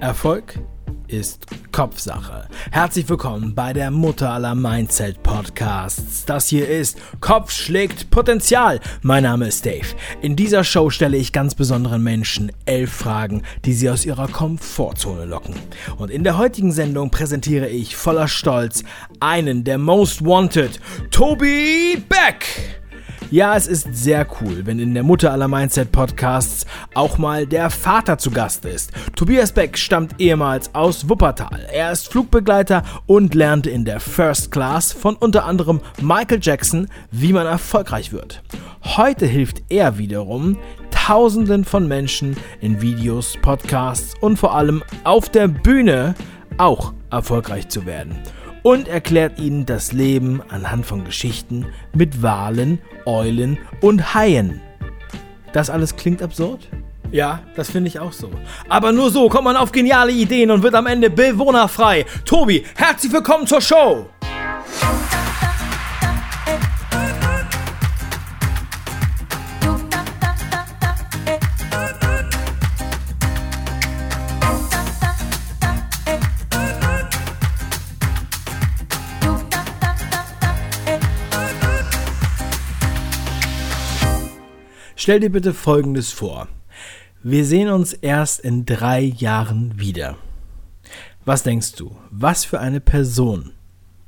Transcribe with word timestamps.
Erfolg 0.00 0.58
ist 1.08 1.46
Kopfsache. 1.72 2.48
Herzlich 2.70 3.08
willkommen 3.08 3.54
bei 3.54 3.72
der 3.72 3.90
Mutter 3.90 4.30
aller 4.30 4.54
Mindset 4.54 5.22
Podcasts. 5.22 6.26
Das 6.26 6.48
hier 6.48 6.68
ist 6.68 6.98
Kopf 7.20 7.50
schlägt 7.50 8.10
Potenzial. 8.10 8.80
Mein 9.00 9.22
Name 9.22 9.46
ist 9.46 9.64
Dave. 9.64 9.86
In 10.20 10.36
dieser 10.36 10.64
Show 10.64 10.90
stelle 10.90 11.16
ich 11.16 11.32
ganz 11.32 11.54
besonderen 11.54 12.02
Menschen 12.02 12.52
elf 12.66 12.92
Fragen, 12.92 13.42
die 13.64 13.72
sie 13.72 13.88
aus 13.88 14.04
ihrer 14.04 14.28
Komfortzone 14.28 15.24
locken. 15.24 15.54
Und 15.96 16.10
in 16.10 16.24
der 16.24 16.36
heutigen 16.36 16.72
Sendung 16.72 17.10
präsentiere 17.10 17.68
ich 17.68 17.96
voller 17.96 18.28
Stolz 18.28 18.84
einen 19.20 19.64
der 19.64 19.78
Most 19.78 20.24
Wanted, 20.26 20.78
Toby 21.10 22.02
Beck. 22.06 22.44
Ja, 23.30 23.56
es 23.56 23.66
ist 23.66 23.88
sehr 23.92 24.24
cool, 24.40 24.66
wenn 24.66 24.78
in 24.78 24.94
der 24.94 25.02
Mutter 25.02 25.32
aller 25.32 25.48
Mindset 25.48 25.90
Podcasts 25.90 26.64
auch 26.94 27.18
mal 27.18 27.44
der 27.44 27.70
Vater 27.70 28.18
zu 28.18 28.30
Gast 28.30 28.64
ist. 28.64 28.92
Tobias 29.16 29.50
Beck 29.50 29.76
stammt 29.76 30.20
ehemals 30.20 30.72
aus 30.76 31.08
Wuppertal. 31.08 31.66
Er 31.72 31.90
ist 31.90 32.08
Flugbegleiter 32.08 32.84
und 33.06 33.34
lernte 33.34 33.68
in 33.70 33.84
der 33.84 33.98
First 33.98 34.52
Class 34.52 34.92
von 34.92 35.16
unter 35.16 35.44
anderem 35.44 35.80
Michael 36.00 36.38
Jackson, 36.40 36.86
wie 37.10 37.32
man 37.32 37.46
erfolgreich 37.46 38.12
wird. 38.12 38.44
Heute 38.84 39.26
hilft 39.26 39.62
er 39.70 39.98
wiederum 39.98 40.56
Tausenden 40.92 41.64
von 41.64 41.88
Menschen 41.88 42.36
in 42.60 42.80
Videos, 42.80 43.36
Podcasts 43.42 44.14
und 44.20 44.36
vor 44.36 44.54
allem 44.54 44.84
auf 45.02 45.28
der 45.28 45.48
Bühne 45.48 46.14
auch 46.58 46.92
erfolgreich 47.10 47.68
zu 47.68 47.86
werden 47.86 48.22
und 48.66 48.88
erklärt 48.88 49.38
ihnen 49.38 49.64
das 49.64 49.92
Leben 49.92 50.42
anhand 50.48 50.86
von 50.86 51.04
Geschichten 51.04 51.66
mit 51.94 52.20
Walen, 52.20 52.80
Eulen 53.04 53.58
und 53.80 54.12
Haien. 54.12 54.60
Das 55.52 55.70
alles 55.70 55.94
klingt 55.94 56.20
absurd? 56.20 56.66
Ja, 57.12 57.44
das 57.54 57.70
finde 57.70 57.86
ich 57.86 58.00
auch 58.00 58.12
so. 58.12 58.28
Aber 58.68 58.90
nur 58.90 59.12
so 59.12 59.28
kommt 59.28 59.44
man 59.44 59.54
auf 59.56 59.70
geniale 59.70 60.10
Ideen 60.10 60.50
und 60.50 60.64
wird 60.64 60.74
am 60.74 60.88
Ende 60.88 61.10
bewohnerfrei. 61.10 62.06
Tobi, 62.24 62.64
herzlich 62.74 63.12
willkommen 63.12 63.46
zur 63.46 63.60
Show! 63.60 64.06
Stell 85.06 85.20
dir 85.20 85.30
bitte 85.30 85.54
Folgendes 85.54 86.10
vor. 86.10 86.48
Wir 87.22 87.44
sehen 87.44 87.68
uns 87.68 87.92
erst 87.92 88.40
in 88.40 88.66
drei 88.66 89.00
Jahren 89.00 89.78
wieder. 89.78 90.16
Was 91.24 91.44
denkst 91.44 91.76
du? 91.76 91.96
Was 92.10 92.44
für 92.44 92.58
eine 92.58 92.80
Person 92.80 93.52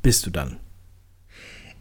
bist 0.03 0.27
du 0.27 0.31
dann? 0.31 0.57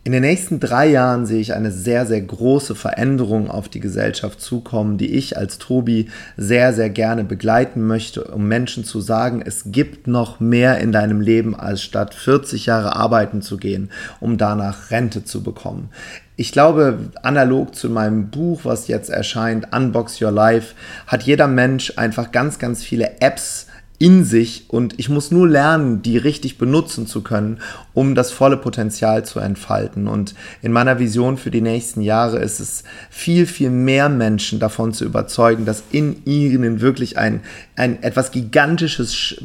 In 0.04 0.12
den 0.12 0.22
nächsten 0.22 0.60
drei 0.60 0.88
Jahren 0.88 1.26
sehe 1.26 1.42
ich 1.42 1.56
eine 1.56 1.72
sehr, 1.72 2.06
sehr 2.06 2.22
große 2.22 2.76
Veränderung 2.76 3.50
auf 3.50 3.68
die 3.70 3.80
Gesellschaft 3.80 4.40
zukommen, 4.40 5.00
die 5.00 5.16
ich 5.16 5.36
als 5.36 5.58
Tobi 5.58 6.10
sehr, 6.38 6.72
sehr 6.74 6.92
gerne 6.92 7.24
begleiten 7.24 7.88
möchte, 7.88 8.24
um 8.26 8.48
Menschen 8.48 8.86
zu 8.86 9.02
sagen, 9.02 9.42
es 9.44 9.64
gibt 9.72 10.06
noch 10.06 10.40
mehr 10.40 10.78
in 10.78 10.92
deinem 10.92 11.22
Leben, 11.22 11.56
als 11.56 11.82
statt 11.82 12.14
40 12.14 12.68
Jahre 12.68 12.96
arbeiten 12.96 13.42
zu 13.42 13.58
gehen, 13.58 13.90
um 14.20 14.38
danach 14.38 14.92
Rente 14.92 15.26
zu 15.26 15.42
bekommen. 15.42 15.90
Ich 16.40 16.52
glaube, 16.52 17.00
analog 17.24 17.76
zu 17.76 17.90
meinem 17.90 18.30
Buch, 18.30 18.62
was 18.64 18.88
jetzt 18.88 19.10
erscheint, 19.10 19.76
Unbox 19.76 20.22
Your 20.22 20.32
Life, 20.32 20.76
hat 21.08 21.24
jeder 21.24 21.48
Mensch 21.48 21.94
einfach 21.98 22.32
ganz, 22.32 22.60
ganz 22.60 22.84
viele 22.84 23.20
Apps, 23.22 23.68
in 24.00 24.24
sich 24.24 24.66
und 24.68 25.00
ich 25.00 25.10
muss 25.10 25.32
nur 25.32 25.48
lernen, 25.48 26.04
die 26.04 26.18
richtig 26.18 26.60
benutzen 26.60 27.08
zu 27.08 27.24
können, 27.24 27.60
um 27.96 28.14
das 28.14 28.32
volle 28.32 28.58
Potenzial 28.58 29.26
zu 29.26 29.40
entfalten. 29.40 30.08
Und 30.08 30.36
in 30.62 30.72
meiner 30.72 31.00
Vision 31.00 31.38
für 31.38 31.50
die 31.50 31.62
nächsten 31.62 32.02
Jahre 32.02 32.38
ist 32.38 32.60
es 32.60 32.84
viel, 33.10 33.48
viel 33.48 33.72
mehr 33.72 34.08
Menschen 34.08 34.60
davon 34.60 34.94
zu 34.94 35.04
überzeugen, 35.04 35.66
dass 35.66 35.84
in 35.92 36.24
ihnen 36.26 36.80
wirklich 36.80 37.18
ein, 37.18 37.42
ein 37.76 38.04
etwas 38.04 38.32
Gigantisches 38.32 39.42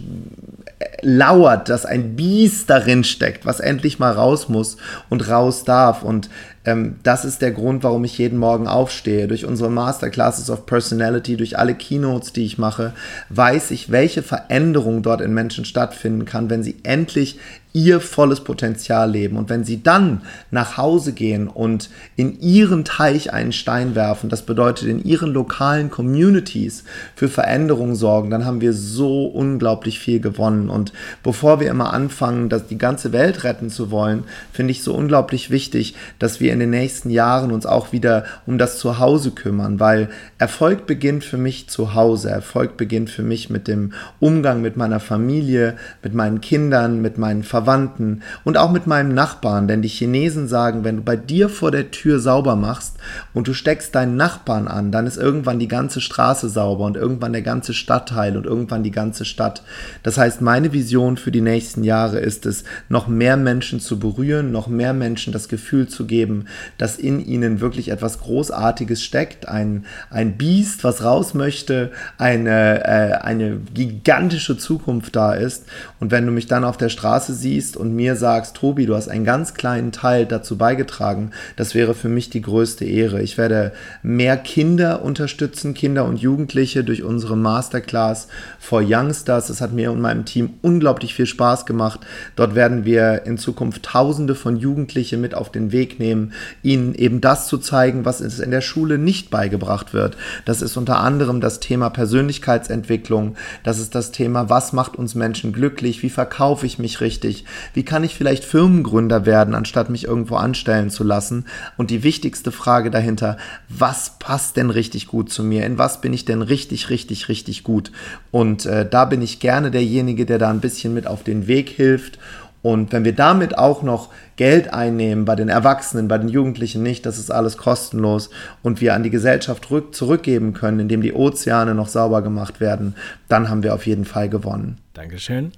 lauert, 1.00 1.70
dass 1.70 1.86
ein 1.86 2.14
Biest 2.14 2.68
darin 2.68 3.04
steckt, 3.04 3.46
was 3.46 3.58
endlich 3.58 3.98
mal 3.98 4.12
raus 4.12 4.50
muss 4.50 4.76
und 5.08 5.28
raus 5.28 5.64
darf. 5.64 6.02
Und 6.02 6.28
ähm, 6.64 6.96
das 7.02 7.24
ist 7.24 7.42
der 7.42 7.50
Grund, 7.50 7.82
warum 7.82 8.04
ich 8.04 8.18
jeden 8.18 8.38
Morgen 8.38 8.66
aufstehe. 8.66 9.26
Durch 9.26 9.44
unsere 9.44 9.70
Masterclasses 9.70 10.50
of 10.50 10.66
Personality, 10.66 11.36
durch 11.36 11.58
alle 11.58 11.74
Keynotes, 11.74 12.32
die 12.32 12.44
ich 12.44 12.58
mache, 12.58 12.92
weiß 13.30 13.72
ich, 13.72 13.90
welche 13.90 14.22
Veränderung 14.22 15.02
dort 15.02 15.20
in 15.20 15.34
Menschen 15.34 15.64
stattfinden 15.64 16.24
kann, 16.24 16.50
wenn 16.50 16.62
sie 16.62 16.76
endlich 16.84 17.38
ihr 17.72 18.00
volles 18.00 18.40
Potenzial 18.40 19.10
leben. 19.10 19.36
Und 19.36 19.48
wenn 19.48 19.64
sie 19.64 19.82
dann 19.82 20.22
nach 20.50 20.76
Hause 20.76 21.12
gehen 21.12 21.48
und 21.48 21.88
in 22.16 22.38
ihren 22.40 22.84
Teich 22.84 23.32
einen 23.32 23.52
Stein 23.52 23.94
werfen, 23.94 24.28
das 24.28 24.42
bedeutet 24.42 24.88
in 24.88 25.02
ihren 25.02 25.32
lokalen 25.32 25.90
Communities 25.90 26.84
für 27.14 27.28
Veränderungen 27.28 27.94
sorgen, 27.94 28.30
dann 28.30 28.44
haben 28.44 28.60
wir 28.60 28.74
so 28.74 29.24
unglaublich 29.24 29.98
viel 29.98 30.20
gewonnen. 30.20 30.68
Und 30.68 30.92
bevor 31.22 31.60
wir 31.60 31.70
immer 31.70 31.94
anfangen, 31.94 32.48
dass 32.48 32.66
die 32.66 32.78
ganze 32.78 33.12
Welt 33.12 33.44
retten 33.44 33.70
zu 33.70 33.90
wollen, 33.90 34.24
finde 34.52 34.72
ich 34.72 34.82
so 34.82 34.94
unglaublich 34.94 35.50
wichtig, 35.50 35.94
dass 36.18 36.40
wir 36.40 36.52
in 36.52 36.58
den 36.58 36.70
nächsten 36.70 37.08
Jahren 37.08 37.52
uns 37.52 37.64
auch 37.64 37.92
wieder 37.92 38.24
um 38.46 38.58
das 38.58 38.78
Zuhause 38.78 39.30
kümmern, 39.30 39.80
weil 39.80 40.10
Erfolg 40.38 40.86
beginnt 40.86 41.24
für 41.24 41.38
mich 41.38 41.68
zu 41.68 41.94
Hause. 41.94 42.30
Erfolg 42.30 42.76
beginnt 42.76 43.08
für 43.08 43.22
mich 43.22 43.48
mit 43.48 43.66
dem 43.66 43.92
Umgang 44.20 44.60
mit 44.60 44.76
meiner 44.76 45.00
Familie, 45.00 45.76
mit 46.02 46.12
meinen 46.12 46.40
Kindern, 46.42 47.00
mit 47.00 47.16
meinen 47.16 47.42
Verwandten 47.42 47.61
Verwandten 47.62 48.22
und 48.42 48.58
auch 48.58 48.72
mit 48.72 48.88
meinem 48.88 49.14
Nachbarn, 49.14 49.68
denn 49.68 49.82
die 49.82 49.88
Chinesen 49.88 50.48
sagen, 50.48 50.82
wenn 50.82 50.96
du 50.96 51.02
bei 51.02 51.16
dir 51.16 51.48
vor 51.48 51.70
der 51.70 51.92
Tür 51.92 52.18
sauber 52.18 52.56
machst 52.56 52.96
und 53.34 53.46
du 53.46 53.54
steckst 53.54 53.94
deinen 53.94 54.16
Nachbarn 54.16 54.66
an, 54.66 54.90
dann 54.90 55.06
ist 55.06 55.16
irgendwann 55.16 55.60
die 55.60 55.68
ganze 55.68 56.00
Straße 56.00 56.48
sauber 56.48 56.84
und 56.84 56.96
irgendwann 56.96 57.32
der 57.32 57.42
ganze 57.42 57.72
Stadtteil 57.72 58.36
und 58.36 58.46
irgendwann 58.46 58.82
die 58.82 58.90
ganze 58.90 59.24
Stadt. 59.24 59.62
Das 60.02 60.18
heißt, 60.18 60.40
meine 60.40 60.72
Vision 60.72 61.16
für 61.16 61.30
die 61.30 61.40
nächsten 61.40 61.84
Jahre 61.84 62.18
ist 62.18 62.46
es, 62.46 62.64
noch 62.88 63.06
mehr 63.06 63.36
Menschen 63.36 63.78
zu 63.78 63.98
berühren, 63.98 64.50
noch 64.50 64.66
mehr 64.66 64.92
Menschen 64.92 65.32
das 65.32 65.48
Gefühl 65.48 65.86
zu 65.86 66.06
geben, 66.06 66.46
dass 66.78 66.98
in 66.98 67.24
ihnen 67.24 67.60
wirklich 67.60 67.90
etwas 67.90 68.18
Großartiges 68.20 69.02
steckt, 69.02 69.46
ein, 69.48 69.84
ein 70.10 70.36
Biest, 70.36 70.82
was 70.82 71.04
raus 71.04 71.34
möchte, 71.34 71.92
eine, 72.18 72.84
äh, 72.84 73.12
eine 73.22 73.58
gigantische 73.72 74.58
Zukunft 74.58 75.14
da 75.14 75.34
ist. 75.34 75.66
Und 76.00 76.10
wenn 76.10 76.26
du 76.26 76.32
mich 76.32 76.46
dann 76.46 76.64
auf 76.64 76.76
der 76.76 76.88
Straße 76.88 77.34
siehst, 77.34 77.51
siehst 77.52 77.76
und 77.76 77.94
mir 77.94 78.16
sagst, 78.16 78.56
Tobi, 78.56 78.86
du 78.86 78.94
hast 78.94 79.08
einen 79.08 79.24
ganz 79.24 79.54
kleinen 79.54 79.92
Teil 79.92 80.26
dazu 80.26 80.56
beigetragen, 80.56 81.30
das 81.56 81.74
wäre 81.74 81.94
für 81.94 82.08
mich 82.08 82.30
die 82.30 82.40
größte 82.40 82.84
Ehre. 82.84 83.20
Ich 83.22 83.36
werde 83.36 83.72
mehr 84.02 84.36
Kinder 84.36 85.02
unterstützen, 85.02 85.74
Kinder 85.74 86.04
und 86.06 86.20
Jugendliche 86.20 86.82
durch 86.82 87.02
unsere 87.02 87.36
Masterclass 87.36 88.28
for 88.58 88.82
Youngsters. 88.82 89.48
Das 89.48 89.60
hat 89.60 89.72
mir 89.72 89.92
und 89.92 90.00
meinem 90.00 90.24
Team 90.24 90.54
unglaublich 90.62 91.14
viel 91.14 91.26
Spaß 91.26 91.66
gemacht. 91.66 92.00
Dort 92.36 92.54
werden 92.54 92.84
wir 92.84 93.26
in 93.26 93.38
Zukunft 93.38 93.82
Tausende 93.82 94.34
von 94.34 94.56
Jugendlichen 94.56 95.20
mit 95.20 95.34
auf 95.34 95.50
den 95.50 95.72
Weg 95.72 95.98
nehmen, 95.98 96.32
ihnen 96.62 96.94
eben 96.94 97.20
das 97.20 97.48
zu 97.48 97.58
zeigen, 97.58 98.04
was 98.04 98.20
in 98.20 98.50
der 98.50 98.60
Schule 98.60 98.96
nicht 98.96 99.30
beigebracht 99.30 99.92
wird. 99.92 100.16
Das 100.44 100.62
ist 100.62 100.76
unter 100.76 101.00
anderem 101.00 101.40
das 101.40 101.60
Thema 101.60 101.90
Persönlichkeitsentwicklung. 101.90 103.36
Das 103.62 103.78
ist 103.78 103.94
das 103.94 104.12
Thema, 104.12 104.48
was 104.48 104.72
macht 104.72 104.96
uns 104.96 105.14
Menschen 105.14 105.52
glücklich? 105.52 106.02
Wie 106.02 106.10
verkaufe 106.10 106.64
ich 106.64 106.78
mich 106.78 107.00
richtig? 107.00 107.41
Wie 107.74 107.84
kann 107.84 108.04
ich 108.04 108.14
vielleicht 108.14 108.44
Firmengründer 108.44 109.26
werden, 109.26 109.54
anstatt 109.54 109.90
mich 109.90 110.04
irgendwo 110.04 110.36
anstellen 110.36 110.90
zu 110.90 111.04
lassen? 111.04 111.46
Und 111.76 111.90
die 111.90 112.02
wichtigste 112.02 112.52
Frage 112.52 112.90
dahinter, 112.90 113.36
was 113.68 114.18
passt 114.18 114.56
denn 114.56 114.70
richtig 114.70 115.06
gut 115.06 115.30
zu 115.30 115.42
mir? 115.42 115.64
In 115.66 115.78
was 115.78 116.00
bin 116.00 116.12
ich 116.12 116.24
denn 116.24 116.42
richtig, 116.42 116.90
richtig, 116.90 117.28
richtig 117.28 117.64
gut? 117.64 117.92
Und 118.30 118.66
äh, 118.66 118.88
da 118.88 119.04
bin 119.04 119.22
ich 119.22 119.40
gerne 119.40 119.70
derjenige, 119.70 120.26
der 120.26 120.38
da 120.38 120.50
ein 120.50 120.60
bisschen 120.60 120.94
mit 120.94 121.06
auf 121.06 121.22
den 121.22 121.46
Weg 121.46 121.68
hilft. 121.68 122.18
Und 122.62 122.92
wenn 122.92 123.04
wir 123.04 123.14
damit 123.14 123.58
auch 123.58 123.82
noch 123.82 124.10
Geld 124.36 124.72
einnehmen, 124.72 125.24
bei 125.24 125.34
den 125.34 125.48
Erwachsenen, 125.48 126.06
bei 126.06 126.16
den 126.16 126.28
Jugendlichen 126.28 126.82
nicht, 126.82 127.04
das 127.04 127.18
ist 127.18 127.30
alles 127.30 127.58
kostenlos 127.58 128.30
und 128.62 128.80
wir 128.80 128.94
an 128.94 129.02
die 129.02 129.10
Gesellschaft 129.10 129.70
rück, 129.70 129.94
zurückgeben 129.94 130.52
können, 130.52 130.78
indem 130.78 131.02
die 131.02 131.12
Ozeane 131.12 131.74
noch 131.74 131.88
sauber 131.88 132.22
gemacht 132.22 132.60
werden, 132.60 132.94
dann 133.28 133.50
haben 133.50 133.64
wir 133.64 133.74
auf 133.74 133.86
jeden 133.86 134.04
Fall 134.04 134.28
gewonnen. 134.28 134.78
Dankeschön. 134.94 135.52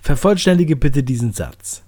Vervollständige 0.00 0.76
bitte 0.76 1.02
diesen 1.02 1.32
Satz. 1.32 1.82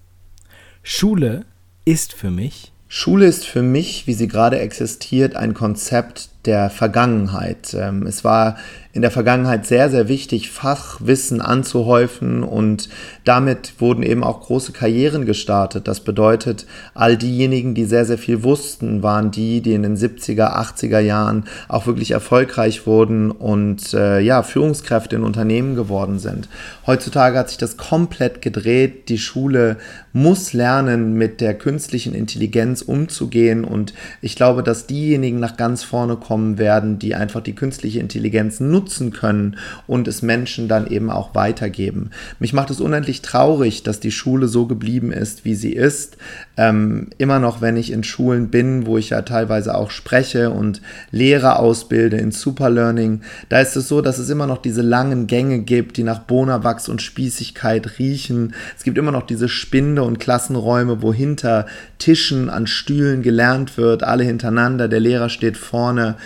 Schule 0.83 1.45
ist 1.85 2.13
für 2.13 2.31
mich. 2.31 2.73
Schule 2.89 3.27
ist 3.27 3.47
für 3.47 3.63
mich, 3.63 4.07
wie 4.07 4.15
sie 4.15 4.29
gerade 4.29 4.59
existiert, 4.59 5.35
ein 5.35 5.55
Konzept, 5.55 6.29
der 6.45 6.71
Vergangenheit. 6.71 7.75
Ähm, 7.75 8.07
es 8.07 8.25
war 8.25 8.57
in 8.95 9.01
der 9.01 9.11
Vergangenheit 9.11 9.65
sehr, 9.65 9.89
sehr 9.91 10.09
wichtig, 10.09 10.51
Fachwissen 10.51 11.41
anzuhäufen 11.41 12.43
und 12.43 12.91
damit 13.25 13.75
wurden 13.79 14.03
eben 14.03 14.23
auch 14.23 14.43
große 14.43 14.73
Karrieren 14.73 15.25
gestartet. 15.25 15.89
Das 15.89 16.01
bedeutet, 16.01 16.67
all 16.93 17.17
diejenigen, 17.17 17.75
die 17.75 17.87
sehr, 17.87 18.05
sehr 18.05 18.19
viel 18.19 18.43
wussten, 18.43 19.03
waren 19.03 19.31
die, 19.31 19.63
die 19.63 19.73
in 19.73 19.83
den 19.83 19.97
70er, 19.97 20.55
80er 20.59 20.99
Jahren 20.99 21.45
auch 21.69 21.87
wirklich 21.87 22.11
erfolgreich 22.11 22.87
wurden 22.87 23.31
und 23.31 23.95
äh, 23.95 24.21
ja, 24.21 24.43
Führungskräfte 24.43 25.17
in 25.17 25.25
Unternehmen 25.25 25.75
geworden 25.75 26.19
sind. 26.19 26.51
Heutzutage 26.87 27.39
hat 27.39 27.49
sich 27.49 27.59
das 27.59 27.79
komplett 27.79 28.43
gedreht. 28.43 29.09
Die 29.09 29.19
Schule 29.19 29.79
muss 30.13 30.53
lernen, 30.53 31.15
mit 31.15 31.41
der 31.41 31.55
künstlichen 31.55 32.15
Intelligenz 32.15 32.83
umzugehen 32.83 33.65
und 33.65 33.95
ich 34.21 34.37
glaube, 34.37 34.63
dass 34.63 34.87
diejenigen 34.87 35.41
nach 35.41 35.57
ganz 35.57 35.83
vorne 35.83 36.17
kommen 36.17 36.32
werden, 36.59 36.99
die 36.99 37.15
einfach 37.15 37.41
die 37.41 37.55
künstliche 37.55 38.01
Intelligenz 38.01 38.61
nutzen 38.61 39.03
nutzen 39.03 39.13
können 39.13 39.57
und 39.87 40.09
es 40.09 40.23
Menschen 40.23 40.69
dann 40.69 40.87
eben 40.87 41.11
auch 41.11 41.35
weitergeben. 41.35 42.11
Mich 42.39 42.53
macht 42.53 42.71
es 42.71 42.81
unendlich 42.81 43.23
traurig, 43.23 43.83
dass 43.83 44.01
die 44.01 44.11
Schule 44.11 44.49
so 44.49 44.67
geblieben 44.67 45.13
ist, 45.13 45.45
wie 45.45 45.55
sie 45.55 45.73
ist. 45.73 46.17
Ähm, 46.57 47.09
immer 47.19 47.39
noch, 47.39 47.61
wenn 47.61 47.77
ich 47.77 47.93
in 47.93 48.05
Schulen 48.05 48.49
bin, 48.49 48.87
wo 48.87 48.99
ich 48.99 49.11
ja 49.11 49.23
teilweise 49.23 49.75
auch 49.75 49.91
spreche 49.91 50.51
und 50.51 50.83
Lehrer 51.11 51.59
ausbilde 51.59 52.17
in 52.17 52.33
Superlearning, 52.33 53.23
da 53.49 53.61
ist 53.61 53.77
es 53.77 53.89
so, 53.89 54.01
dass 54.01 54.19
es 54.19 54.29
immer 54.29 54.47
noch 54.47 54.59
diese 54.59 54.83
langen 54.83 55.27
Gänge 55.27 55.61
gibt, 55.61 55.97
die 55.97 56.03
nach 56.03 56.21
Bonawachs 56.21 56.89
und 56.89 57.01
Spießigkeit 57.01 57.99
riechen. 57.99 58.55
Es 58.77 58.85
gibt 58.85 58.99
immer 58.99 59.13
noch 59.13 59.27
diese 59.27 59.49
Spinde 59.49 60.03
und 60.03 60.19
Klassenräume, 60.21 61.03
wo 61.03 61.13
hinter 61.13 61.67
Tischen 61.99 62.51
an 62.51 62.67
Stühlen 62.67 63.23
gelernt 63.23 63.77
wird, 63.77 64.03
alle 64.03 64.25
hintereinander, 64.25 64.89
der 64.89 65.01
Lehrer 65.01 65.29
steht 65.29 65.57
vorne 65.57 66.17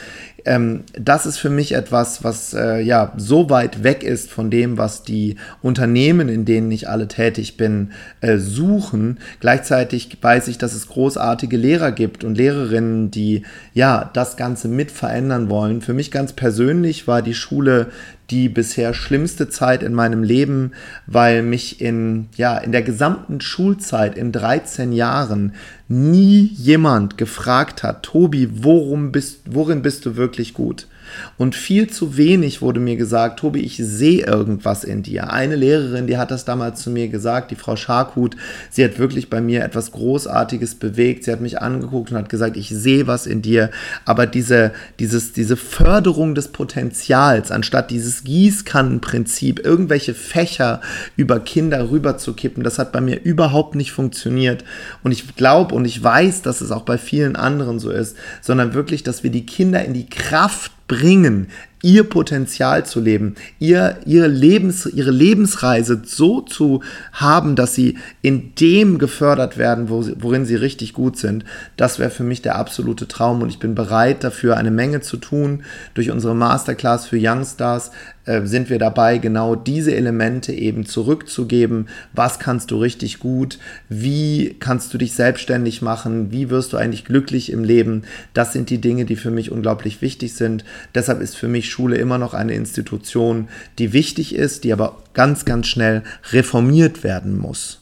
ähm, 0.47 0.85
das 0.93 1.27
ist 1.27 1.39
für 1.39 1.51
mich 1.51 1.73
etwas, 1.73 2.23
was 2.23 2.55
äh, 2.55 2.81
ja 2.81 3.13
so 3.17 3.51
weit 3.51 3.83
weg 3.83 4.05
ist 4.05 4.31
von 4.31 4.49
dem, 4.49 4.79
was 4.79 5.03
die 5.03 5.37
Unternehmen, 5.61 6.29
in 6.29 6.45
denen 6.45 6.71
ich 6.71 6.89
alle 6.89 7.09
tätig 7.09 7.57
bin, 7.57 7.91
äh, 8.21 8.39
suchen. 8.39 9.19
Gleichzeitig 9.41 10.17
weiß 10.21 10.47
ich, 10.49 10.57
dass 10.57 10.75
es 10.75 10.87
großartige 10.87 11.57
Lehrer 11.57 11.91
gibt 11.91 12.23
und 12.23 12.37
Lehrerinnen, 12.37 13.11
die 13.11 13.43
ja 13.75 14.09
das 14.13 14.37
Ganze 14.37 14.69
mit 14.69 14.93
verändern 14.93 15.51
wollen. 15.51 15.81
Für 15.81 15.95
mich 15.95 16.13
ganz 16.13 16.33
persönlich 16.33 17.09
war 17.09 17.23
die 17.23 17.35
Schule 17.35 17.89
die 18.31 18.49
bisher 18.49 18.95
schlimmste 18.95 19.49
Zeit 19.49 19.83
in 19.83 19.95
meinem 19.95 20.23
Leben, 20.23 20.73
weil 21.07 21.43
mich 21.43 21.81
in, 21.81 22.29
ja, 22.37 22.59
in 22.59 22.73
der 22.73 22.83
gesamten 22.83 23.41
Schulzeit 23.41 24.17
in 24.17 24.33
13 24.33 24.93
Jahren 24.93 25.55
nie 25.89 26.51
jemand 26.55 27.19
gefragt 27.19 27.83
hat, 27.83 28.03
Tobi, 28.03 28.49
worum 28.65 29.13
bist, 29.13 29.43
worin 29.47 29.83
bist 29.83 30.07
du 30.07 30.17
wirklich 30.17 30.55
gut? 30.55 30.87
Und 31.37 31.55
viel 31.55 31.89
zu 31.89 32.17
wenig 32.17 32.63
wurde 32.63 32.81
mir 32.81 32.97
gesagt, 32.97 33.41
Tobi, 33.41 33.61
ich 33.61 33.77
sehe 33.77 34.27
irgendwas 34.27 34.85
in 34.85 35.03
dir. 35.03 35.33
Eine 35.33 35.57
Lehrerin, 35.57 36.07
die 36.07 36.19
hat 36.19 36.31
das 36.31 36.45
damals 36.45 36.83
zu 36.83 36.91
mir 36.91 37.09
gesagt, 37.09 37.51
die 37.51 37.57
Frau 37.57 37.77
Scharkut, 37.77 38.37
sie 38.71 38.85
hat 38.85 38.99
wirklich 38.99 39.31
bei 39.31 39.41
mir 39.41 39.65
etwas 39.65 39.93
Großartiges 39.93 40.77
bewegt. 40.77 41.25
Sie 41.25 41.33
hat 41.33 41.41
mich 41.41 41.61
angeguckt 41.61 42.11
und 42.11 42.19
hat 42.19 42.29
gesagt, 42.29 42.57
ich 42.57 42.69
sehe 42.69 43.07
was 43.07 43.27
in 43.27 43.43
dir. 43.43 43.71
Aber 44.05 44.27
diese, 44.27 44.73
dieses, 44.99 45.33
diese 45.33 45.57
Förderung 45.57 46.35
des 46.35 46.49
Potenzials, 46.49 47.51
anstatt 47.51 47.91
dieses 47.91 48.25
Gießkannenprinzip, 48.25 49.65
irgendwelche 49.65 50.15
Fächer 50.15 50.81
über 51.17 51.41
Kinder 51.41 51.91
rüberzukippen, 51.91 52.65
das 52.65 52.79
hat 52.79 52.93
bei 52.93 53.01
mir 53.01 53.23
überhaupt 53.23 53.75
nicht 53.75 53.93
funktioniert. 53.93 54.65
Und 55.03 55.13
ich 55.13 55.37
glaube 55.37 55.75
und 55.75 55.85
ich 55.85 56.03
weiß, 56.03 56.43
dass 56.43 56.61
es 56.61 56.71
auch 56.71 56.83
bei 56.83 56.99
vielen 56.99 57.37
anderen 57.37 57.79
so 57.79 57.91
ist, 57.91 58.17
sondern 58.41 58.75
wirklich, 58.75 59.03
dass 59.03 59.23
wir 59.23 59.31
die 59.31 59.47
Kinder 59.47 59.85
in 59.85 59.95
die 59.95 60.09
Kraft 60.09 60.73
bringen, 60.89 61.49
ihr 61.83 62.05
Potenzial 62.05 62.85
zu 62.85 63.01
leben, 63.01 63.35
ihr, 63.59 63.99
ihre, 64.07 64.27
Lebens, 64.27 64.87
ihre 64.87 65.11
Lebensreise 65.11 66.03
so 66.05 66.41
zu 66.41 66.83
haben, 67.13 67.55
dass 67.55 67.75
sie 67.75 67.99
in 68.23 68.55
dem 68.57 68.99
gefördert 68.99 69.57
werden, 69.57 69.89
wo 69.89 70.03
sie, 70.03 70.15
worin 70.19 70.47
sie 70.47 70.57
richtig 70.57 70.95
gut 70.95 71.17
sind, 71.17 71.45
das 71.77 71.99
wäre 71.99 72.11
für 72.11 72.25
mich 72.25 72.43
der 72.43 72.57
absolute 72.57 73.07
Traum 73.07 73.43
und 73.43 73.51
ich 73.51 73.59
bin 73.59 73.75
bereit 73.75 74.25
dafür 74.25 74.57
eine 74.57 74.71
Menge 74.71 75.01
zu 75.01 75.17
tun. 75.17 75.63
Durch 75.95 76.11
unsere 76.11 76.35
Masterclass 76.35 77.07
für 77.07 77.19
Youngstars 77.21 77.91
äh, 78.27 78.45
sind 78.45 78.69
wir 78.71 78.79
dabei, 78.79 79.19
genau 79.19 79.55
diese 79.55 79.95
Elemente 79.95 80.53
eben 80.53 80.85
zurückzugeben. 80.85 81.89
Was 82.13 82.39
kannst 82.39 82.71
du 82.71 82.79
richtig 82.79 83.19
gut? 83.21 83.59
Wie 83.89 84.57
kannst 84.59 84.93
du 84.93 84.99
dich 84.99 85.15
selbstständig 85.15 85.81
machen? 85.81 86.33
Wie 86.33 86.51
wirst 86.51 86.73
du 86.73 86.77
eigentlich 86.77 87.05
glücklich 87.05 87.51
im 87.51 87.65
Leben? 87.65 88.03
Das 88.35 88.53
sind 88.53 88.69
die 88.69 88.81
Dinge, 88.81 89.05
die 89.05 89.17
für 89.17 89.31
mich 89.31 89.51
unglaublich 89.51 90.03
wichtig 90.03 90.35
sind. 90.35 90.65
Deshalb 90.95 91.21
ist 91.21 91.37
für 91.37 91.49
mich 91.49 91.71
Schule 91.71 91.97
immer 91.97 92.19
noch 92.19 92.35
eine 92.35 92.55
Institution, 92.55 93.49
die 93.79 93.93
wichtig 93.93 94.35
ist, 94.35 94.65
die 94.65 94.73
aber 94.73 94.97
ganz, 95.15 95.45
ganz 95.45 95.69
schnell 95.69 96.03
reformiert 96.33 97.05
werden 97.05 97.39
muss. 97.39 97.81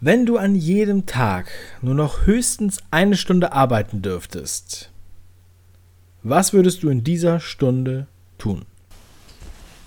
Wenn 0.00 0.26
du 0.26 0.36
an 0.36 0.54
jedem 0.56 1.06
Tag 1.06 1.46
nur 1.80 1.94
noch 1.94 2.26
höchstens 2.26 2.78
eine 2.90 3.16
Stunde 3.16 3.52
arbeiten 3.52 4.02
dürftest, 4.02 4.90
was 6.24 6.52
würdest 6.52 6.82
du 6.82 6.88
in 6.88 7.02
dieser 7.02 7.40
Stunde 7.40 8.08
tun? 8.36 8.64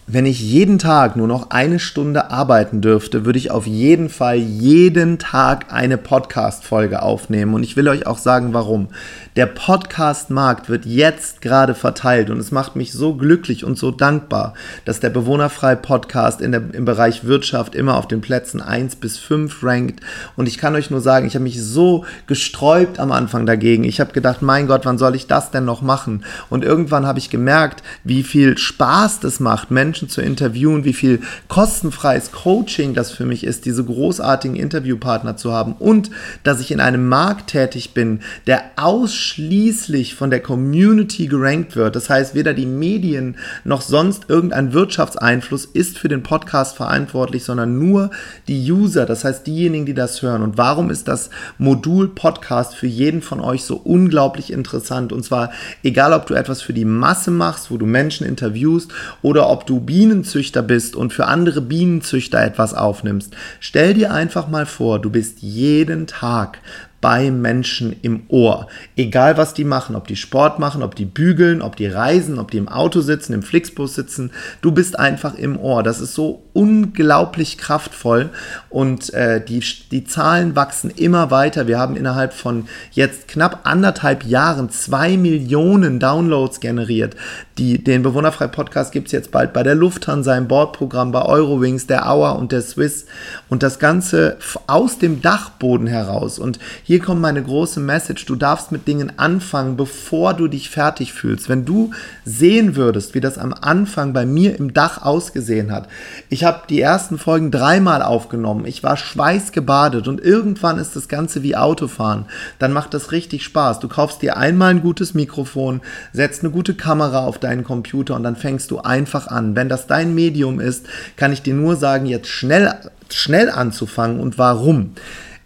Wenn 0.07 0.27
ich 0.27 0.39
jeden 0.39 0.77
Tag 0.77 1.15
nur 1.15 1.27
noch 1.27 1.49
eine 1.49 1.79
Stunde 1.79 2.29
arbeiten 2.29 2.79
dürfte, 2.79 3.25
würde 3.25 3.39
ich 3.39 3.49
auf 3.49 3.65
jeden 3.65 4.09
Fall 4.09 4.37
jeden 4.37 5.17
Tag 5.17 5.73
eine 5.73 5.97
Podcast-Folge 5.97 7.01
aufnehmen. 7.01 7.55
Und 7.55 7.63
ich 7.63 7.75
will 7.75 7.87
euch 7.87 8.05
auch 8.05 8.19
sagen, 8.19 8.53
warum. 8.53 8.89
Der 9.35 9.47
Podcast-Markt 9.47 10.69
wird 10.69 10.85
jetzt 10.85 11.41
gerade 11.41 11.73
verteilt 11.73 12.29
und 12.29 12.37
es 12.37 12.51
macht 12.51 12.75
mich 12.75 12.93
so 12.93 13.15
glücklich 13.15 13.65
und 13.65 13.79
so 13.79 13.89
dankbar, 13.89 14.53
dass 14.85 14.99
der 14.99 15.09
Bewohnerfrei 15.09 15.75
Podcast 15.75 16.39
in 16.39 16.51
der, 16.51 16.61
im 16.73 16.85
Bereich 16.85 17.25
Wirtschaft 17.25 17.73
immer 17.73 17.97
auf 17.97 18.07
den 18.07 18.21
Plätzen 18.21 18.61
1 18.61 18.97
bis 18.97 19.17
5 19.17 19.63
rankt. 19.63 20.01
Und 20.35 20.47
ich 20.47 20.59
kann 20.59 20.75
euch 20.75 20.91
nur 20.91 21.01
sagen, 21.01 21.25
ich 21.25 21.33
habe 21.33 21.43
mich 21.43 21.61
so 21.61 22.05
gesträubt 22.27 22.99
am 22.99 23.11
Anfang 23.11 23.47
dagegen. 23.47 23.83
Ich 23.83 23.99
habe 23.99 24.13
gedacht, 24.13 24.43
mein 24.43 24.67
Gott, 24.67 24.85
wann 24.85 24.99
soll 24.99 25.15
ich 25.15 25.25
das 25.25 25.49
denn 25.49 25.65
noch 25.65 25.81
machen? 25.81 26.23
Und 26.51 26.63
irgendwann 26.63 27.07
habe 27.07 27.17
ich 27.17 27.31
gemerkt, 27.31 27.81
wie 28.03 28.21
viel 28.21 28.57
Spaß 28.57 29.19
das 29.19 29.39
macht, 29.39 29.71
Menschen 29.71 29.94
Menschen 29.95 30.09
zu 30.09 30.21
interviewen, 30.21 30.83
wie 30.83 30.91
viel 30.91 31.21
kostenfreies 31.47 32.33
Coaching 32.33 32.93
das 32.93 33.11
für 33.11 33.25
mich 33.25 33.45
ist, 33.45 33.63
diese 33.63 33.85
großartigen 33.85 34.57
Interviewpartner 34.57 35.37
zu 35.37 35.53
haben 35.53 35.71
und 35.79 36.11
dass 36.43 36.59
ich 36.59 36.71
in 36.71 36.81
einem 36.81 37.07
Markt 37.07 37.51
tätig 37.51 37.93
bin, 37.93 38.19
der 38.45 38.61
ausschließlich 38.75 40.15
von 40.15 40.31
der 40.31 40.41
Community 40.41 41.27
gerankt 41.27 41.77
wird. 41.77 41.95
Das 41.95 42.09
heißt, 42.09 42.35
weder 42.35 42.53
die 42.53 42.65
Medien 42.65 43.37
noch 43.63 43.81
sonst 43.81 44.25
irgendein 44.27 44.73
Wirtschaftseinfluss 44.73 45.63
ist 45.63 45.97
für 45.97 46.09
den 46.09 46.23
Podcast 46.23 46.75
verantwortlich, 46.75 47.45
sondern 47.45 47.79
nur 47.79 48.09
die 48.49 48.69
User, 48.69 49.05
das 49.05 49.23
heißt 49.23 49.47
diejenigen, 49.47 49.85
die 49.85 49.93
das 49.93 50.21
hören. 50.21 50.41
Und 50.41 50.57
warum 50.57 50.89
ist 50.89 51.07
das 51.07 51.29
Modul 51.57 52.09
Podcast 52.09 52.75
für 52.75 52.87
jeden 52.87 53.21
von 53.21 53.39
euch 53.39 53.63
so 53.63 53.77
unglaublich 53.77 54.51
interessant? 54.51 55.13
Und 55.13 55.23
zwar 55.23 55.51
egal, 55.83 56.11
ob 56.11 56.25
du 56.25 56.33
etwas 56.33 56.61
für 56.61 56.73
die 56.73 56.83
Masse 56.83 57.31
machst, 57.31 57.71
wo 57.71 57.77
du 57.77 57.85
Menschen 57.85 58.27
interviewst 58.27 58.91
oder 59.21 59.47
ob 59.49 59.65
du 59.65 59.84
Bienenzüchter 59.85 60.61
bist 60.61 60.95
und 60.95 61.13
für 61.13 61.25
andere 61.25 61.61
Bienenzüchter 61.61 62.41
etwas 62.41 62.73
aufnimmst, 62.73 63.35
stell 63.59 63.93
dir 63.93 64.13
einfach 64.13 64.47
mal 64.47 64.65
vor, 64.65 64.99
du 64.99 65.09
bist 65.09 65.41
jeden 65.41 66.07
Tag 66.07 66.59
bei 67.01 67.29
Menschen 67.29 67.95
im 68.01 68.23
Ohr. 68.29 68.67
Egal 68.95 69.37
was 69.37 69.53
die 69.53 69.63
machen, 69.63 69.95
ob 69.95 70.07
die 70.07 70.15
Sport 70.15 70.57
machen, 70.57 70.81
ob 70.81 70.95
die 70.95 71.05
bügeln, 71.05 71.61
ob 71.61 71.75
die 71.75 71.85
reisen, 71.85 72.39
ob 72.39 72.49
die 72.49 72.57
im 72.57 72.67
Auto 72.67 73.01
sitzen, 73.01 73.33
im 73.33 73.43
Flixbus 73.43 73.93
sitzen, 73.93 74.31
du 74.61 74.71
bist 74.71 74.97
einfach 74.97 75.35
im 75.35 75.59
Ohr. 75.59 75.83
Das 75.83 76.01
ist 76.01 76.15
so 76.15 76.44
unglaublich 76.55 77.57
kraftvoll 77.57 78.29
und 78.69 79.13
äh, 79.13 79.43
die, 79.43 79.61
die 79.91 80.05
Zahlen 80.05 80.55
wachsen 80.55 80.89
immer 80.89 81.29
weiter. 81.29 81.67
Wir 81.67 81.77
haben 81.77 81.97
innerhalb 81.97 82.33
von 82.33 82.67
jetzt 82.91 83.27
knapp 83.27 83.59
anderthalb 83.63 84.23
Jahren 84.23 84.69
zwei 84.69 85.17
Millionen 85.17 85.99
Downloads 85.99 86.61
generiert. 86.61 87.15
Die, 87.57 87.83
den 87.83 88.03
Bewohnerfrei 88.03 88.47
Podcast 88.47 88.93
gibt 88.93 89.07
es 89.07 89.11
jetzt 89.11 89.31
bald 89.31 89.51
bei 89.51 89.63
der 89.63 89.75
Lufthansa 89.75 90.37
im 90.37 90.47
Bordprogramm, 90.47 91.11
bei 91.11 91.23
Eurowings, 91.23 91.87
der 91.87 92.09
Auer 92.09 92.37
und 92.37 92.53
der 92.53 92.61
Swiss 92.61 93.05
und 93.49 93.61
das 93.61 93.77
Ganze 93.79 94.37
aus 94.67 94.97
dem 94.97 95.21
Dachboden 95.21 95.87
heraus. 95.87 96.39
Und 96.39 96.59
hier 96.83 96.99
kommt 96.99 97.21
meine 97.21 97.43
große 97.43 97.81
Message. 97.81 98.25
Du 98.25 98.35
darfst 98.35 98.71
mit 98.71 98.87
Dingen 98.87 99.19
anfangen, 99.19 99.75
bevor 99.75 100.33
du 100.33 100.47
dich 100.47 100.69
fertig 100.69 101.11
fühlst. 101.11 101.49
Wenn 101.49 101.65
du 101.65 101.91
sehen 102.23 102.77
würdest, 102.77 103.13
wie 103.13 103.21
das 103.21 103.37
am 103.37 103.53
Anfang 103.53 104.13
bei 104.13 104.25
mir 104.25 104.57
im 104.57 104.73
Dach 104.73 105.01
ausgesehen 105.01 105.71
hat. 105.71 105.89
Ich 106.29 106.44
habe 106.45 106.61
die 106.69 106.79
ersten 106.79 107.17
Folgen 107.17 107.51
dreimal 107.51 108.01
aufgenommen. 108.01 108.65
Ich 108.65 108.83
war 108.83 108.95
schweißgebadet 108.95 110.07
und 110.07 110.21
irgendwann 110.21 110.79
ist 110.79 110.95
das 110.95 111.09
Ganze 111.09 111.43
wie 111.43 111.57
Autofahren. 111.57 112.25
Dann 112.59 112.71
macht 112.71 112.93
das 112.93 113.11
richtig 113.11 113.43
Spaß. 113.43 113.79
Du 113.79 113.89
kaufst 113.89 114.21
dir 114.21 114.37
einmal 114.37 114.69
ein 114.69 114.81
gutes 114.81 115.13
Mikrofon, 115.13 115.81
setzt 116.13 116.43
eine 116.43 116.51
gute 116.51 116.75
Kamera 116.75 117.25
auf 117.25 117.39
deinen 117.39 117.65
Computer 117.65 118.15
und 118.15 118.23
dann 118.23 118.37
fängst 118.37 118.71
du 118.71 118.79
einfach 118.79 119.27
an. 119.27 119.55
Wenn 119.55 119.67
das 119.67 119.87
dein 119.87 120.15
Medium 120.15 120.61
ist, 120.61 120.85
kann 121.17 121.33
ich 121.33 121.41
dir 121.41 121.53
nur 121.53 121.75
sagen, 121.75 122.05
jetzt 122.05 122.29
schnell, 122.29 122.73
schnell 123.09 123.49
anzufangen 123.49 124.21
und 124.21 124.37
warum. 124.37 124.91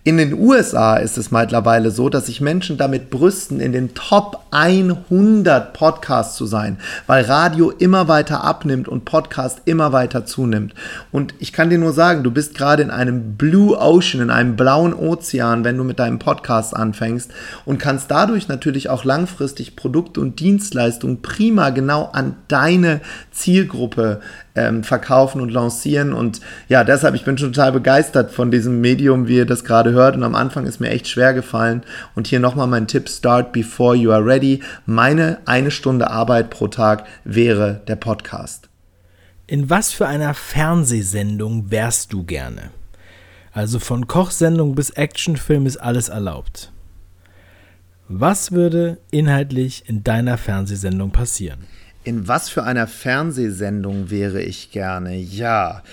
In 0.09 0.17
den 0.17 0.33
USA 0.33 0.95
ist 0.95 1.19
es 1.19 1.29
mittlerweile 1.29 1.91
so, 1.91 2.09
dass 2.09 2.25
sich 2.25 2.41
Menschen 2.41 2.77
damit 2.77 3.11
brüsten, 3.11 3.59
in 3.59 3.73
den 3.73 3.93
Top 3.93 4.39
100 4.49 5.71
Podcasts 5.73 6.35
zu 6.35 6.47
sein, 6.47 6.79
weil 7.05 7.25
Radio 7.25 7.69
immer 7.69 8.07
weiter 8.07 8.43
abnimmt 8.43 8.87
und 8.87 9.05
Podcast 9.05 9.61
immer 9.65 9.93
weiter 9.93 10.25
zunimmt. 10.25 10.73
Und 11.11 11.35
ich 11.37 11.53
kann 11.53 11.69
dir 11.69 11.77
nur 11.77 11.93
sagen, 11.93 12.23
du 12.23 12.31
bist 12.31 12.55
gerade 12.55 12.81
in 12.81 12.89
einem 12.89 13.35
Blue 13.35 13.77
Ocean, 13.77 14.23
in 14.23 14.31
einem 14.31 14.55
blauen 14.55 14.95
Ozean, 14.95 15.63
wenn 15.63 15.77
du 15.77 15.83
mit 15.83 15.99
deinem 15.99 16.17
Podcast 16.17 16.75
anfängst 16.75 17.31
und 17.65 17.77
kannst 17.77 18.09
dadurch 18.09 18.47
natürlich 18.47 18.89
auch 18.89 19.03
langfristig 19.03 19.75
Produkte 19.75 20.21
und 20.21 20.39
Dienstleistungen 20.39 21.21
prima 21.21 21.69
genau 21.69 22.09
an 22.13 22.35
deine 22.47 23.01
Zielgruppe 23.29 24.21
ähm, 24.55 24.83
verkaufen 24.83 25.41
und 25.41 25.49
lancieren. 25.49 26.13
Und 26.13 26.41
ja, 26.67 26.83
deshalb, 26.83 27.15
ich 27.15 27.25
bin 27.25 27.37
schon 27.37 27.53
total 27.53 27.71
begeistert 27.71 28.31
von 28.31 28.51
diesem 28.51 28.81
Medium, 28.81 29.27
wie 29.27 29.37
ihr 29.37 29.45
das 29.45 29.63
gerade 29.63 29.91
hört. 29.91 30.15
Und 30.15 30.23
am 30.23 30.35
Anfang 30.35 30.65
ist 30.65 30.79
mir 30.79 30.89
echt 30.89 31.07
schwer 31.07 31.33
gefallen. 31.33 31.83
Und 32.15 32.27
hier 32.27 32.39
nochmal 32.39 32.67
mein 32.67 32.87
Tipp: 32.87 33.09
Start 33.09 33.51
before 33.51 33.95
you 33.95 34.11
are 34.11 34.25
ready. 34.25 34.61
Meine 34.85 35.39
eine 35.45 35.71
Stunde 35.71 36.09
Arbeit 36.09 36.49
pro 36.49 36.67
Tag 36.67 37.05
wäre 37.23 37.81
der 37.87 37.95
Podcast. 37.95 38.69
In 39.47 39.69
was 39.69 39.91
für 39.91 40.07
einer 40.07 40.33
Fernsehsendung 40.33 41.71
wärst 41.71 42.13
du 42.13 42.23
gerne? 42.23 42.69
Also 43.51 43.79
von 43.79 44.07
Kochsendung 44.07 44.75
bis 44.75 44.91
Actionfilm 44.91 45.65
ist 45.65 45.77
alles 45.77 46.09
erlaubt. 46.09 46.71
Was 48.07 48.51
würde 48.51 48.99
inhaltlich 49.11 49.83
in 49.87 50.03
deiner 50.03 50.37
Fernsehsendung 50.37 51.11
passieren? 51.11 51.65
In 52.09 52.27
was 52.27 52.49
für 52.49 52.63
einer 52.63 52.87
Fernsehsendung 52.87 54.09
wäre 54.09 54.41
ich 54.41 54.71
gerne? 54.71 55.15
Ja, 55.15 55.83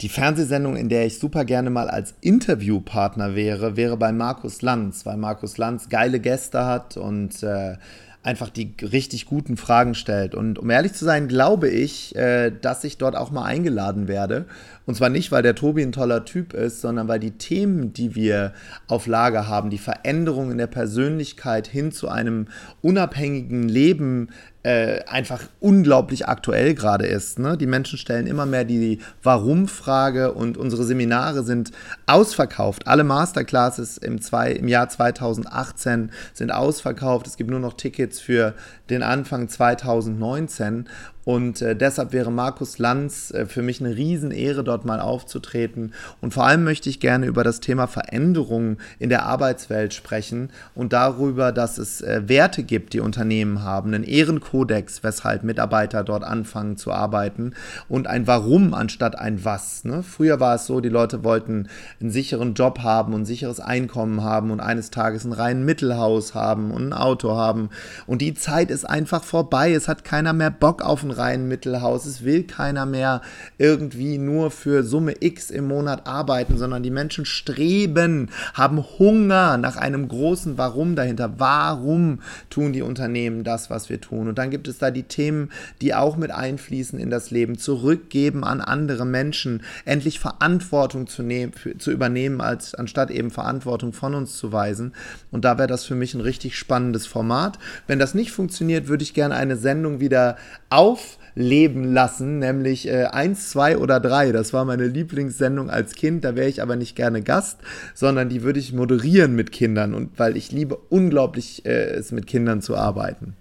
die 0.00 0.08
Fernsehsendung, 0.08 0.74
in 0.74 0.88
der 0.88 1.06
ich 1.06 1.20
super 1.20 1.44
gerne 1.44 1.70
mal 1.70 1.88
als 1.88 2.14
Interviewpartner 2.20 3.36
wäre, 3.36 3.76
wäre 3.76 3.96
bei 3.96 4.10
Markus 4.10 4.60
Lanz, 4.62 5.06
weil 5.06 5.18
Markus 5.18 5.58
Lanz 5.58 5.88
geile 5.88 6.18
Gäste 6.18 6.64
hat 6.64 6.96
und 6.96 7.44
äh, 7.44 7.76
einfach 8.24 8.50
die 8.50 8.74
richtig 8.80 9.26
guten 9.26 9.56
Fragen 9.56 9.94
stellt. 9.94 10.34
Und 10.34 10.58
um 10.58 10.70
ehrlich 10.70 10.94
zu 10.94 11.04
sein, 11.04 11.28
glaube 11.28 11.68
ich, 11.68 12.14
äh, 12.14 12.50
dass 12.50 12.84
ich 12.84 12.98
dort 12.98 13.16
auch 13.16 13.30
mal 13.30 13.44
eingeladen 13.44 14.06
werde. 14.06 14.46
Und 14.86 14.96
zwar 14.96 15.08
nicht, 15.08 15.32
weil 15.32 15.42
der 15.42 15.54
Tobi 15.54 15.82
ein 15.82 15.92
toller 15.92 16.24
Typ 16.24 16.54
ist, 16.54 16.80
sondern 16.80 17.08
weil 17.08 17.20
die 17.20 17.32
Themen, 17.32 17.92
die 17.92 18.14
wir 18.14 18.52
auf 18.86 19.06
Lager 19.06 19.48
haben, 19.48 19.70
die 19.70 19.78
Veränderung 19.78 20.50
in 20.50 20.58
der 20.58 20.66
Persönlichkeit 20.68 21.66
hin 21.66 21.92
zu 21.92 22.08
einem 22.08 22.46
unabhängigen 22.80 23.68
Leben 23.68 24.28
äh, 24.62 25.02
einfach 25.06 25.40
unglaublich 25.60 26.28
aktuell 26.28 26.74
gerade 26.74 27.06
ist. 27.06 27.38
Ne? 27.38 27.56
Die 27.56 27.66
Menschen 27.66 27.98
stellen 27.98 28.26
immer 28.26 28.46
mehr 28.46 28.64
die 28.64 29.00
Warum-Frage 29.22 30.32
und 30.32 30.56
unsere 30.56 30.84
Seminare 30.84 31.42
sind 31.42 31.72
ausverkauft. 32.06 32.86
Alle 32.86 33.04
Masterclasses 33.04 33.98
im, 33.98 34.20
zwei, 34.20 34.52
im 34.52 34.68
Jahr 34.68 34.88
2018 34.88 36.10
sind 36.32 36.52
ausverkauft. 36.52 37.26
Es 37.26 37.36
gibt 37.36 37.50
nur 37.50 37.60
noch 37.60 37.74
Tickets 37.74 38.20
für 38.20 38.54
den 38.88 39.02
Anfang 39.02 39.48
2019 39.48 40.88
und 41.24 41.62
äh, 41.62 41.76
deshalb 41.76 42.12
wäre 42.12 42.32
Markus 42.32 42.78
Lanz 42.78 43.30
äh, 43.30 43.46
für 43.46 43.62
mich 43.62 43.80
eine 43.80 43.96
Riesenehre, 43.96 44.64
dort 44.64 44.84
mal 44.84 45.00
aufzutreten. 45.00 45.92
Und 46.20 46.34
vor 46.34 46.46
allem 46.46 46.64
möchte 46.64 46.88
ich 46.88 46.98
gerne 46.98 47.26
über 47.26 47.44
das 47.44 47.60
Thema 47.60 47.86
Veränderungen 47.86 48.78
in 48.98 49.08
der 49.08 49.24
Arbeitswelt 49.24 49.94
sprechen 49.94 50.50
und 50.74 50.92
darüber, 50.92 51.52
dass 51.52 51.78
es 51.78 52.00
äh, 52.00 52.22
Werte 52.26 52.64
gibt, 52.64 52.92
die 52.92 53.00
Unternehmen 53.00 53.62
haben, 53.62 53.94
einen 53.94 54.04
Ehrenkodex, 54.04 55.04
weshalb 55.04 55.44
Mitarbeiter 55.44 56.02
dort 56.02 56.24
anfangen 56.24 56.76
zu 56.76 56.90
arbeiten 56.90 57.54
und 57.88 58.08
ein 58.08 58.26
Warum 58.26 58.74
anstatt 58.74 59.16
ein 59.16 59.44
Was. 59.44 59.84
Ne? 59.84 60.02
Früher 60.02 60.40
war 60.40 60.56
es 60.56 60.66
so, 60.66 60.80
die 60.80 60.88
Leute 60.88 61.22
wollten 61.22 61.68
einen 62.00 62.10
sicheren 62.10 62.54
Job 62.54 62.80
haben 62.80 63.14
und 63.14 63.22
ein 63.22 63.26
sicheres 63.26 63.60
Einkommen 63.60 64.24
haben 64.24 64.50
und 64.50 64.60
eines 64.60 64.90
Tages 64.90 65.24
ein 65.24 65.32
reinen 65.32 65.64
Mittelhaus 65.64 66.34
haben 66.34 66.72
und 66.72 66.88
ein 66.88 66.92
Auto 66.92 67.36
haben. 67.36 67.70
Und 68.06 68.22
die 68.22 68.34
Zeit 68.34 68.70
ist 68.72 68.88
einfach 68.88 69.22
vorbei. 69.22 69.72
Es 69.72 69.86
hat 69.86 70.04
keiner 70.04 70.32
mehr 70.32 70.50
Bock 70.50 70.82
auf 70.82 71.04
ein 71.04 71.11
reinen 71.12 71.48
Mittelhaus. 71.48 72.06
Es 72.06 72.24
will 72.24 72.44
keiner 72.44 72.86
mehr 72.86 73.22
irgendwie 73.58 74.18
nur 74.18 74.50
für 74.50 74.82
Summe 74.82 75.14
X 75.20 75.50
im 75.50 75.68
Monat 75.68 76.06
arbeiten, 76.06 76.58
sondern 76.58 76.82
die 76.82 76.90
Menschen 76.90 77.24
streben, 77.24 78.30
haben 78.54 78.84
Hunger 78.98 79.56
nach 79.58 79.76
einem 79.76 80.08
großen 80.08 80.58
Warum 80.58 80.96
dahinter. 80.96 81.34
Warum 81.38 82.20
tun 82.50 82.72
die 82.72 82.82
Unternehmen 82.82 83.44
das, 83.44 83.70
was 83.70 83.88
wir 83.88 84.00
tun? 84.00 84.28
Und 84.28 84.38
dann 84.38 84.50
gibt 84.50 84.68
es 84.68 84.78
da 84.78 84.90
die 84.90 85.04
Themen, 85.04 85.50
die 85.80 85.94
auch 85.94 86.16
mit 86.16 86.30
einfließen 86.30 86.98
in 86.98 87.10
das 87.10 87.30
Leben, 87.30 87.58
zurückgeben 87.58 88.44
an 88.44 88.60
andere 88.60 89.04
Menschen, 89.04 89.62
endlich 89.84 90.20
Verantwortung 90.20 91.06
zu, 91.06 91.22
nehmen, 91.22 91.52
zu 91.78 91.90
übernehmen, 91.90 92.40
als 92.40 92.74
anstatt 92.74 93.10
eben 93.10 93.30
Verantwortung 93.30 93.92
von 93.92 94.14
uns 94.14 94.36
zu 94.36 94.52
weisen. 94.52 94.94
Und 95.30 95.44
da 95.44 95.58
wäre 95.58 95.68
das 95.68 95.84
für 95.84 95.94
mich 95.94 96.14
ein 96.14 96.20
richtig 96.20 96.56
spannendes 96.56 97.06
Format. 97.06 97.58
Wenn 97.86 97.98
das 97.98 98.14
nicht 98.14 98.32
funktioniert, 98.32 98.88
würde 98.88 99.02
ich 99.02 99.14
gerne 99.14 99.34
eine 99.34 99.56
Sendung 99.56 100.00
wieder 100.00 100.36
auf 100.70 101.01
aufleben 101.34 101.92
lassen, 101.92 102.38
nämlich 102.38 102.88
äh, 102.88 103.04
1, 103.04 103.50
2 103.50 103.78
oder 103.78 104.00
3. 104.00 104.32
Das 104.32 104.52
war 104.52 104.64
meine 104.64 104.86
Lieblingssendung 104.86 105.70
als 105.70 105.94
Kind, 105.94 106.24
da 106.24 106.36
wäre 106.36 106.48
ich 106.48 106.62
aber 106.62 106.76
nicht 106.76 106.96
gerne 106.96 107.22
Gast, 107.22 107.58
sondern 107.94 108.28
die 108.28 108.42
würde 108.42 108.60
ich 108.60 108.72
moderieren 108.72 109.34
mit 109.34 109.52
Kindern 109.52 109.94
und 109.94 110.18
weil 110.18 110.36
ich 110.36 110.52
liebe 110.52 110.76
unglaublich 110.76 111.64
äh, 111.64 111.90
es 111.90 112.12
mit 112.12 112.26
Kindern 112.26 112.62
zu 112.62 112.76
arbeiten. 112.76 113.34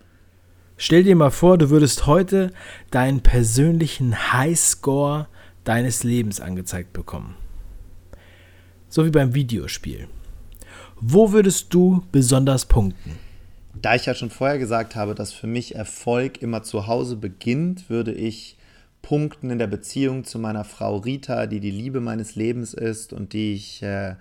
Stell 0.78 1.04
dir 1.04 1.16
mal 1.16 1.30
vor, 1.30 1.58
du 1.58 1.70
würdest 1.70 2.08
heute 2.08 2.52
deinen 2.90 3.22
persönlichen 3.22 4.34
Highscore 4.34 5.28
deines 5.64 6.04
Lebens 6.04 6.40
angezeigt 6.40 6.92
bekommen. 6.92 7.36
So 8.90 9.06
wie 9.06 9.12
beim 9.12 9.36
Videospiel. 9.36 10.08
Wo 11.00 11.32
würdest 11.32 11.74
du 11.74 12.04
besonders 12.12 12.66
punkten? 12.66 13.20
Da 13.74 13.96
ich 13.96 14.06
ja 14.06 14.14
schon 14.14 14.30
vorher 14.30 14.58
gesagt 14.58 14.96
habe, 14.96 15.16
dass 15.16 15.34
für 15.34 15.48
mich 15.48 15.76
Erfolg 15.76 16.42
immer 16.42 16.64
zu 16.64 16.88
Hause 16.88 17.16
beginnt, 17.16 17.90
würde 17.90 18.12
ich 18.12 18.58
punkten 19.02 19.50
in 19.50 19.60
der 19.60 19.68
Beziehung 19.68 20.24
zu 20.24 20.40
meiner 20.40 20.64
Frau 20.64 20.98
Rita, 20.98 21.48
die 21.48 21.60
die 21.60 21.72
Liebe 21.72 22.02
meines 22.02 22.36
Lebens 22.36 22.74
ist 22.74 23.14
und 23.14 23.34
die 23.34 23.54
ich, 23.54 23.82
äh, 23.82 24.16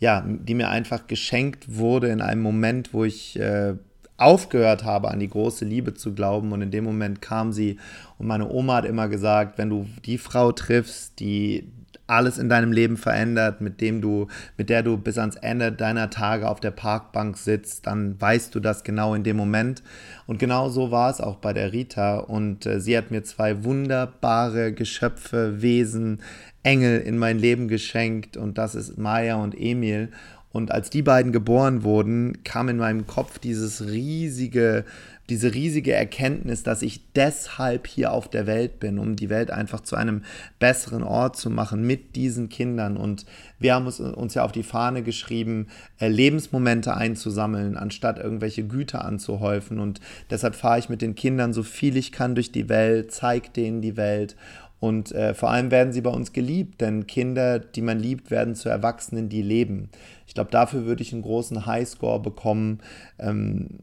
ja, 0.00 0.24
die 0.26 0.54
mir 0.54 0.70
einfach 0.70 1.06
geschenkt 1.06 1.76
wurde 1.76 2.08
in 2.08 2.20
einem 2.20 2.42
Moment, 2.42 2.92
wo 2.92 3.04
ich 3.04 3.38
äh, 3.38 3.74
aufgehört 4.16 4.84
habe, 4.84 5.10
an 5.10 5.20
die 5.20 5.28
große 5.28 5.64
Liebe 5.64 5.94
zu 5.94 6.14
glauben. 6.14 6.52
Und 6.52 6.62
in 6.62 6.70
dem 6.70 6.84
Moment 6.84 7.20
kam 7.20 7.52
sie 7.52 7.78
und 8.18 8.26
meine 8.26 8.48
Oma 8.48 8.76
hat 8.76 8.84
immer 8.84 9.08
gesagt, 9.08 9.58
wenn 9.58 9.70
du 9.70 9.86
die 10.04 10.18
Frau 10.18 10.52
triffst, 10.52 11.20
die 11.20 11.68
alles 12.06 12.38
in 12.38 12.48
deinem 12.48 12.72
Leben 12.72 12.96
verändert, 12.96 13.60
mit 13.60 13.80
dem 13.80 14.00
du, 14.00 14.28
mit 14.58 14.68
der 14.68 14.82
du 14.82 14.98
bis 14.98 15.16
ans 15.18 15.36
Ende 15.36 15.72
deiner 15.72 16.10
Tage 16.10 16.48
auf 16.48 16.60
der 16.60 16.70
Parkbank 16.70 17.36
sitzt, 17.36 17.86
dann 17.86 18.20
weißt 18.20 18.54
du 18.54 18.60
das 18.60 18.84
genau 18.84 19.14
in 19.14 19.22
dem 19.22 19.36
Moment. 19.36 19.82
Und 20.26 20.38
genau 20.38 20.68
so 20.68 20.90
war 20.90 21.10
es 21.10 21.20
auch 21.20 21.36
bei 21.36 21.52
der 21.52 21.72
Rita. 21.72 22.18
Und 22.18 22.66
äh, 22.66 22.80
sie 22.80 22.96
hat 22.96 23.10
mir 23.10 23.22
zwei 23.22 23.64
wunderbare 23.64 24.72
Geschöpfe, 24.72 25.62
Wesen, 25.62 26.20
Engel 26.62 27.00
in 27.00 27.16
mein 27.18 27.38
Leben 27.38 27.68
geschenkt. 27.68 28.36
Und 28.36 28.58
das 28.58 28.74
ist 28.74 28.98
Maya 28.98 29.36
und 29.36 29.58
Emil. 29.58 30.10
Und 30.54 30.70
als 30.70 30.88
die 30.88 31.02
beiden 31.02 31.32
geboren 31.32 31.82
wurden, 31.82 32.44
kam 32.44 32.68
in 32.68 32.76
meinem 32.76 33.08
Kopf 33.08 33.40
dieses 33.40 33.86
riesige 33.88 34.84
diese 35.30 35.54
riesige 35.54 35.92
Erkenntnis, 35.92 36.62
dass 36.62 36.82
ich 36.82 37.00
deshalb 37.12 37.86
hier 37.86 38.12
auf 38.12 38.28
der 38.28 38.46
Welt 38.46 38.78
bin, 38.78 38.98
um 38.98 39.16
die 39.16 39.30
Welt 39.30 39.50
einfach 39.50 39.80
zu 39.80 39.96
einem 39.96 40.22
besseren 40.58 41.02
Ort 41.02 41.36
zu 41.36 41.48
machen 41.48 41.86
mit 41.86 42.14
diesen 42.14 42.50
Kindern. 42.50 42.96
Und 42.96 43.24
wir 43.58 43.74
haben 43.74 43.86
uns, 43.86 44.00
uns 44.00 44.34
ja 44.34 44.44
auf 44.44 44.52
die 44.52 44.62
Fahne 44.62 45.02
geschrieben, 45.02 45.68
äh, 45.98 46.08
Lebensmomente 46.08 46.94
einzusammeln, 46.94 47.76
anstatt 47.76 48.18
irgendwelche 48.18 48.64
Güter 48.64 49.04
anzuhäufen. 49.04 49.80
Und 49.80 50.00
deshalb 50.28 50.54
fahre 50.54 50.78
ich 50.78 50.90
mit 50.90 51.00
den 51.00 51.14
Kindern 51.14 51.54
so 51.54 51.62
viel 51.62 51.96
ich 51.96 52.12
kann 52.12 52.34
durch 52.34 52.52
die 52.52 52.68
Welt, 52.68 53.12
zeige 53.12 53.48
denen 53.48 53.80
die 53.80 53.96
Welt 53.96 54.36
und 54.84 55.12
äh, 55.12 55.32
vor 55.32 55.50
allem 55.50 55.70
werden 55.70 55.94
sie 55.94 56.02
bei 56.02 56.10
uns 56.10 56.34
geliebt, 56.34 56.82
denn 56.82 57.06
Kinder, 57.06 57.58
die 57.58 57.80
man 57.80 57.98
liebt, 57.98 58.30
werden 58.30 58.54
zu 58.54 58.68
Erwachsenen, 58.68 59.30
die 59.30 59.40
leben. 59.40 59.88
Ich 60.26 60.34
glaube, 60.34 60.50
dafür 60.50 60.84
würde 60.84 61.02
ich 61.02 61.14
einen 61.14 61.22
großen 61.22 61.64
Highscore 61.64 62.20
bekommen. 62.20 62.80
Ähm, 63.18 63.78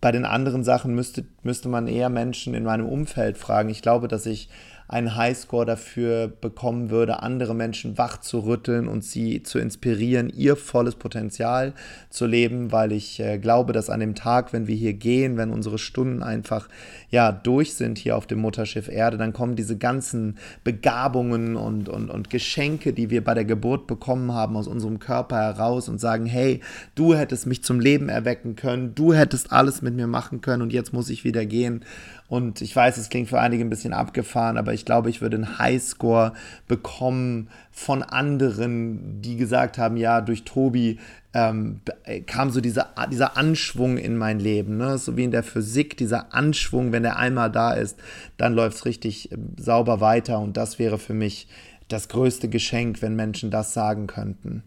bei 0.00 0.12
den 0.12 0.24
anderen 0.24 0.62
Sachen 0.62 0.94
müsste, 0.94 1.24
müsste 1.42 1.68
man 1.68 1.88
eher 1.88 2.10
Menschen 2.10 2.54
in 2.54 2.62
meinem 2.62 2.86
Umfeld 2.86 3.38
fragen. 3.38 3.70
Ich 3.70 3.82
glaube, 3.82 4.06
dass 4.06 4.24
ich 4.24 4.48
einen 4.88 5.16
Highscore 5.16 5.66
dafür 5.66 6.28
bekommen 6.28 6.90
würde, 6.90 7.22
andere 7.22 7.54
Menschen 7.54 7.98
wach 7.98 8.20
zu 8.20 8.40
rütteln 8.40 8.86
und 8.86 9.02
sie 9.04 9.42
zu 9.42 9.58
inspirieren, 9.58 10.28
ihr 10.28 10.54
volles 10.54 10.94
Potenzial 10.94 11.72
zu 12.08 12.26
leben, 12.26 12.70
weil 12.70 12.92
ich 12.92 13.18
äh, 13.18 13.38
glaube, 13.38 13.72
dass 13.72 13.90
an 13.90 14.00
dem 14.00 14.14
Tag, 14.14 14.52
wenn 14.52 14.68
wir 14.68 14.76
hier 14.76 14.92
gehen, 14.92 15.36
wenn 15.36 15.50
unsere 15.50 15.78
Stunden 15.78 16.22
einfach 16.22 16.68
ja 17.10 17.32
durch 17.32 17.74
sind 17.74 17.98
hier 17.98 18.16
auf 18.16 18.26
dem 18.26 18.38
Mutterschiff 18.38 18.88
Erde, 18.88 19.16
dann 19.16 19.32
kommen 19.32 19.56
diese 19.56 19.76
ganzen 19.76 20.38
Begabungen 20.62 21.56
und, 21.56 21.88
und, 21.88 22.08
und 22.08 22.30
Geschenke, 22.30 22.92
die 22.92 23.10
wir 23.10 23.24
bei 23.24 23.34
der 23.34 23.44
Geburt 23.44 23.88
bekommen 23.88 24.32
haben, 24.32 24.56
aus 24.56 24.68
unserem 24.68 25.00
Körper 25.00 25.36
heraus 25.36 25.88
und 25.88 25.98
sagen, 25.98 26.26
hey, 26.26 26.60
du 26.94 27.14
hättest 27.14 27.46
mich 27.46 27.64
zum 27.64 27.80
Leben 27.80 28.08
erwecken 28.08 28.54
können, 28.54 28.94
du 28.94 29.12
hättest 29.12 29.52
alles 29.52 29.82
mit 29.82 29.94
mir 29.94 30.06
machen 30.06 30.40
können 30.40 30.62
und 30.62 30.72
jetzt 30.72 30.92
muss 30.92 31.10
ich 31.10 31.24
wieder 31.24 31.44
gehen. 31.44 31.84
Und 32.28 32.60
ich 32.60 32.74
weiß, 32.74 32.96
es 32.96 33.08
klingt 33.08 33.28
für 33.28 33.38
einige 33.38 33.64
ein 33.64 33.70
bisschen 33.70 33.92
abgefahren, 33.92 34.56
aber 34.56 34.74
ich 34.74 34.84
glaube, 34.84 35.10
ich 35.10 35.20
würde 35.20 35.36
einen 35.36 35.58
Highscore 35.58 36.32
bekommen 36.66 37.48
von 37.70 38.02
anderen, 38.02 39.22
die 39.22 39.36
gesagt 39.36 39.78
haben, 39.78 39.96
ja, 39.96 40.20
durch 40.20 40.42
Tobi 40.42 40.98
ähm, 41.34 41.82
kam 42.26 42.50
so 42.50 42.60
dieser, 42.60 42.94
dieser 43.12 43.36
Anschwung 43.36 43.98
in 43.98 44.16
mein 44.16 44.40
Leben. 44.40 44.76
Ne? 44.76 44.98
So 44.98 45.16
wie 45.16 45.24
in 45.24 45.30
der 45.30 45.44
Physik, 45.44 45.96
dieser 45.96 46.34
Anschwung, 46.34 46.92
wenn 46.92 47.04
der 47.04 47.18
einmal 47.18 47.52
da 47.52 47.74
ist, 47.74 47.98
dann 48.38 48.54
läuft 48.54 48.78
es 48.78 48.84
richtig 48.86 49.30
äh, 49.30 49.36
sauber 49.58 50.00
weiter. 50.00 50.40
Und 50.40 50.56
das 50.56 50.78
wäre 50.78 50.98
für 50.98 51.14
mich 51.14 51.46
das 51.88 52.08
größte 52.08 52.48
Geschenk, 52.48 53.02
wenn 53.02 53.14
Menschen 53.14 53.50
das 53.50 53.72
sagen 53.72 54.06
könnten. 54.08 54.64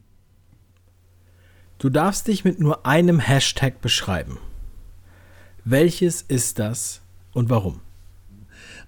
Du 1.79 1.89
darfst 1.89 2.27
dich 2.27 2.45
mit 2.45 2.59
nur 2.59 2.85
einem 2.85 3.19
Hashtag 3.19 3.81
beschreiben. 3.81 4.37
Welches 5.65 6.21
ist 6.21 6.59
das 6.59 7.01
und 7.39 7.49
warum? 7.49 7.79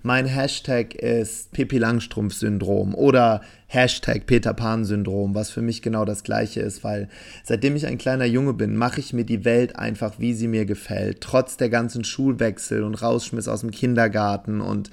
Mein 0.04 0.26
Hashtag 0.26 0.94
ist 0.94 1.54
Pippi 1.54 1.78
Langstrumpf-Syndrom 1.78 2.94
oder 2.94 3.42
Hashtag 3.74 4.26
Peter 4.26 4.54
Pan-Syndrom, 4.54 5.34
was 5.34 5.50
für 5.50 5.62
mich 5.62 5.82
genau 5.82 6.04
das 6.04 6.24
gleiche 6.24 6.60
ist, 6.60 6.84
weil 6.84 7.08
seitdem 7.46 7.78
ich 7.78 7.88
ein 7.88 7.98
kleiner 7.98 8.26
Junge 8.26 8.52
bin, 8.52 8.76
mache 8.76 9.00
ich 9.00 9.14
mir 9.14 9.24
die 9.24 9.46
Welt 9.46 9.78
einfach, 9.78 10.16
wie 10.18 10.34
sie 10.34 10.50
mir 10.50 10.66
gefällt. 10.66 11.22
Trotz 11.22 11.56
der 11.56 11.70
ganzen 11.70 12.04
Schulwechsel 12.04 12.84
und 12.84 12.96
Rausschmiss 12.96 13.48
aus 13.48 13.62
dem 13.62 13.72
Kindergarten 13.72 14.60
und 14.60 14.90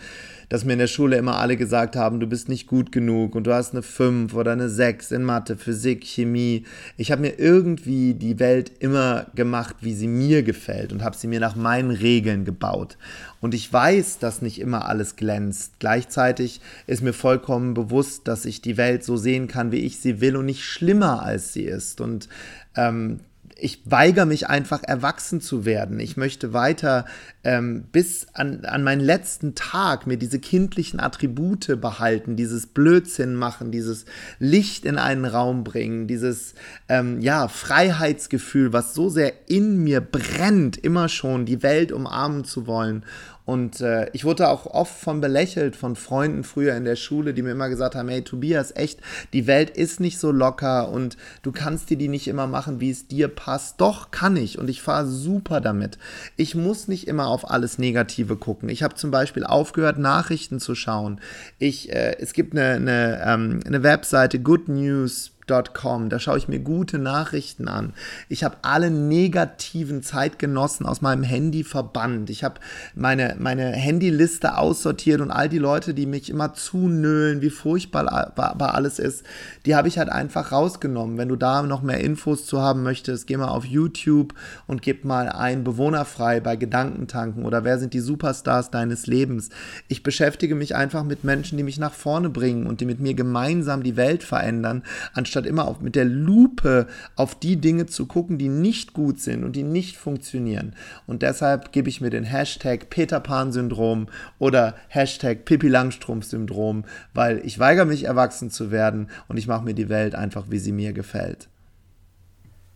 dass 0.48 0.64
mir 0.64 0.74
in 0.74 0.78
der 0.78 0.86
Schule 0.86 1.16
immer 1.16 1.38
alle 1.38 1.56
gesagt 1.56 1.94
haben, 1.94 2.20
du 2.20 2.26
bist 2.26 2.48
nicht 2.48 2.66
gut 2.66 2.90
genug 2.90 3.34
und 3.34 3.46
du 3.46 3.52
hast 3.52 3.72
eine 3.72 3.82
5 3.82 4.34
oder 4.34 4.52
eine 4.52 4.68
6 4.68 5.10
in 5.12 5.22
Mathe, 5.22 5.56
Physik, 5.56 6.04
Chemie. 6.04 6.64
Ich 6.96 7.12
habe 7.12 7.20
mir 7.20 7.38
irgendwie 7.38 8.14
die 8.14 8.38
Welt 8.38 8.72
immer 8.78 9.26
gemacht, 9.34 9.76
wie 9.80 9.94
sie 9.94 10.08
mir 10.08 10.42
gefällt 10.42 10.92
und 10.92 11.02
habe 11.02 11.16
sie 11.16 11.26
mir 11.26 11.40
nach 11.40 11.54
meinen 11.54 11.90
Regeln 11.90 12.44
gebaut. 12.44 12.96
Und 13.40 13.54
ich 13.54 13.70
weiß, 13.72 14.18
dass 14.18 14.42
nicht 14.42 14.60
immer 14.60 14.86
alles 14.86 15.16
glänzt. 15.16 15.74
Gleichzeitig 15.78 16.60
ist 16.86 17.02
mir 17.02 17.12
vollkommen 17.12 17.74
bewusst, 17.74 18.26
dass 18.26 18.44
ich 18.46 18.62
die 18.62 18.67
Welt 18.76 19.04
so 19.04 19.16
sehen 19.16 19.48
kann, 19.48 19.72
wie 19.72 19.84
ich 19.86 20.00
sie 20.00 20.20
will 20.20 20.36
und 20.36 20.46
nicht 20.46 20.64
schlimmer 20.64 21.22
als 21.22 21.52
sie 21.52 21.64
ist. 21.64 22.00
Und 22.00 22.28
ähm, 22.76 23.20
ich 23.60 23.82
weigere 23.84 24.24
mich 24.24 24.48
einfach 24.48 24.84
erwachsen 24.84 25.40
zu 25.40 25.64
werden. 25.64 25.98
Ich 25.98 26.16
möchte 26.16 26.52
weiter 26.52 27.04
ähm, 27.42 27.84
bis 27.90 28.28
an, 28.32 28.64
an 28.64 28.84
meinen 28.84 29.00
letzten 29.00 29.56
Tag 29.56 30.06
mir 30.06 30.16
diese 30.16 30.38
kindlichen 30.38 31.00
Attribute 31.00 31.80
behalten, 31.80 32.36
dieses 32.36 32.68
Blödsinn 32.68 33.34
machen, 33.34 33.72
dieses 33.72 34.04
Licht 34.38 34.84
in 34.84 34.96
einen 34.96 35.24
Raum 35.24 35.64
bringen, 35.64 36.06
dieses 36.06 36.54
ähm, 36.88 37.20
ja, 37.20 37.48
Freiheitsgefühl, 37.48 38.72
was 38.72 38.94
so 38.94 39.08
sehr 39.08 39.32
in 39.50 39.82
mir 39.82 40.00
brennt, 40.00 40.76
immer 40.76 41.08
schon 41.08 41.44
die 41.44 41.62
Welt 41.62 41.90
umarmen 41.90 42.44
zu 42.44 42.68
wollen 42.68 43.04
und 43.48 43.80
äh, 43.80 44.10
ich 44.12 44.26
wurde 44.26 44.50
auch 44.50 44.66
oft 44.66 44.94
von 44.94 45.22
belächelt 45.22 45.74
von 45.74 45.96
Freunden 45.96 46.44
früher 46.44 46.76
in 46.76 46.84
der 46.84 46.96
Schule, 46.96 47.32
die 47.32 47.40
mir 47.40 47.52
immer 47.52 47.70
gesagt 47.70 47.94
haben, 47.94 48.10
hey 48.10 48.20
Tobias, 48.20 48.76
echt, 48.76 49.00
die 49.32 49.46
Welt 49.46 49.70
ist 49.70 50.00
nicht 50.00 50.18
so 50.18 50.32
locker 50.32 50.90
und 50.90 51.16
du 51.40 51.50
kannst 51.50 51.88
dir 51.88 51.96
die 51.96 52.08
nicht 52.08 52.28
immer 52.28 52.46
machen, 52.46 52.78
wie 52.80 52.90
es 52.90 53.08
dir 53.08 53.28
passt. 53.28 53.80
Doch, 53.80 54.10
kann 54.10 54.36
ich 54.36 54.58
und 54.58 54.68
ich 54.68 54.82
fahre 54.82 55.06
super 55.06 55.62
damit. 55.62 55.96
Ich 56.36 56.56
muss 56.56 56.88
nicht 56.88 57.08
immer 57.08 57.28
auf 57.28 57.50
alles 57.50 57.78
Negative 57.78 58.36
gucken. 58.36 58.68
Ich 58.68 58.82
habe 58.82 58.96
zum 58.96 59.10
Beispiel 59.10 59.44
aufgehört, 59.44 59.96
Nachrichten 59.96 60.60
zu 60.60 60.74
schauen. 60.74 61.18
Ich, 61.58 61.90
äh, 61.90 62.18
es 62.20 62.34
gibt 62.34 62.52
eine, 62.52 62.72
eine, 62.72 63.22
ähm, 63.24 63.60
eine 63.64 63.82
Webseite, 63.82 64.40
Good 64.40 64.68
News 64.68 65.32
News.com. 65.48 66.08
Da 66.08 66.18
schaue 66.18 66.38
ich 66.38 66.48
mir 66.48 66.60
gute 66.60 66.98
Nachrichten 66.98 67.68
an. 67.68 67.92
Ich 68.28 68.44
habe 68.44 68.56
alle 68.62 68.90
negativen 68.90 70.02
Zeitgenossen 70.02 70.86
aus 70.86 71.00
meinem 71.00 71.22
Handy 71.22 71.64
verbannt. 71.64 72.30
Ich 72.30 72.44
habe 72.44 72.60
meine, 72.94 73.36
meine 73.38 73.72
Handyliste 73.72 74.56
aussortiert 74.56 75.20
und 75.20 75.30
all 75.30 75.48
die 75.48 75.58
Leute, 75.58 75.94
die 75.94 76.06
mich 76.06 76.30
immer 76.30 76.54
zunölen, 76.54 77.42
wie 77.42 77.50
furchtbar 77.50 78.34
alles 78.74 78.98
ist, 78.98 79.24
die 79.66 79.74
habe 79.74 79.88
ich 79.88 79.98
halt 79.98 80.08
einfach 80.08 80.52
rausgenommen. 80.52 81.18
Wenn 81.18 81.28
du 81.28 81.36
da 81.36 81.62
noch 81.62 81.82
mehr 81.82 82.00
Infos 82.00 82.46
zu 82.46 82.60
haben 82.60 82.82
möchtest, 82.82 83.26
geh 83.26 83.36
mal 83.36 83.48
auf 83.48 83.64
YouTube 83.64 84.34
und 84.66 84.82
gib 84.82 85.04
mal 85.04 85.28
ein 85.28 85.64
Bewohnerfrei 85.64 86.40
bei 86.40 86.56
Gedankentanken 86.56 87.44
oder 87.44 87.64
wer 87.64 87.78
sind 87.78 87.94
die 87.94 88.00
Superstars 88.00 88.70
deines 88.70 89.06
Lebens. 89.06 89.50
Ich 89.88 90.02
beschäftige 90.02 90.54
mich 90.54 90.74
einfach 90.74 91.04
mit 91.04 91.24
Menschen, 91.24 91.56
die 91.56 91.64
mich 91.64 91.78
nach 91.78 91.92
vorne 91.92 92.28
bringen 92.28 92.66
und 92.66 92.80
die 92.80 92.84
mit 92.84 93.00
mir 93.00 93.14
gemeinsam 93.14 93.82
die 93.82 93.96
Welt 93.96 94.22
verändern, 94.22 94.82
anstatt 95.14 95.37
anstatt 95.38 95.50
immer 95.50 95.68
auf, 95.68 95.80
mit 95.80 95.94
der 95.94 96.04
Lupe 96.04 96.86
auf 97.14 97.38
die 97.38 97.56
Dinge 97.56 97.86
zu 97.86 98.06
gucken, 98.06 98.38
die 98.38 98.48
nicht 98.48 98.92
gut 98.92 99.20
sind 99.20 99.44
und 99.44 99.54
die 99.54 99.62
nicht 99.62 99.96
funktionieren. 99.96 100.74
Und 101.06 101.22
deshalb 101.22 101.72
gebe 101.72 101.88
ich 101.88 102.00
mir 102.00 102.10
den 102.10 102.24
Hashtag 102.24 102.90
Peter 102.90 103.20
Pan-Syndrom 103.20 104.08
oder 104.38 104.74
Hashtag 104.88 105.44
Pippi 105.44 105.68
Langstrumpf-Syndrom, 105.68 106.84
weil 107.14 107.40
ich 107.44 107.58
weigere 107.58 107.84
mich, 107.84 108.04
erwachsen 108.04 108.50
zu 108.50 108.70
werden 108.70 109.08
und 109.28 109.36
ich 109.36 109.46
mache 109.46 109.64
mir 109.64 109.74
die 109.74 109.88
Welt 109.88 110.14
einfach, 110.14 110.46
wie 110.50 110.58
sie 110.58 110.72
mir 110.72 110.92
gefällt. 110.92 111.48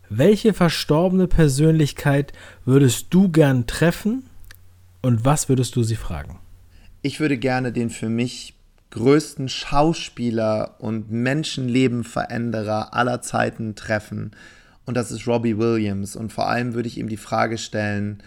Welche 0.08 0.52
verstorbene 0.52 1.26
Persönlichkeit 1.26 2.32
würdest 2.64 3.06
du 3.10 3.28
gern 3.28 3.66
treffen 3.66 4.24
und 5.00 5.24
was 5.24 5.48
würdest 5.48 5.74
du 5.74 5.82
sie 5.82 5.96
fragen? 5.96 6.38
Ich 7.00 7.18
würde 7.18 7.38
gerne 7.38 7.72
den 7.72 7.90
für 7.90 8.08
mich 8.08 8.54
größten 8.92 9.48
Schauspieler 9.48 10.76
und 10.78 11.10
Menschenlebenveränderer 11.10 12.94
aller 12.94 13.22
Zeiten 13.22 13.74
treffen. 13.74 14.32
Und 14.84 14.96
das 14.96 15.10
ist 15.10 15.26
Robbie 15.26 15.58
Williams. 15.58 16.14
Und 16.14 16.32
vor 16.32 16.48
allem 16.48 16.74
würde 16.74 16.88
ich 16.88 16.98
ihm 16.98 17.08
die 17.08 17.16
Frage 17.16 17.58
stellen, 17.58 18.22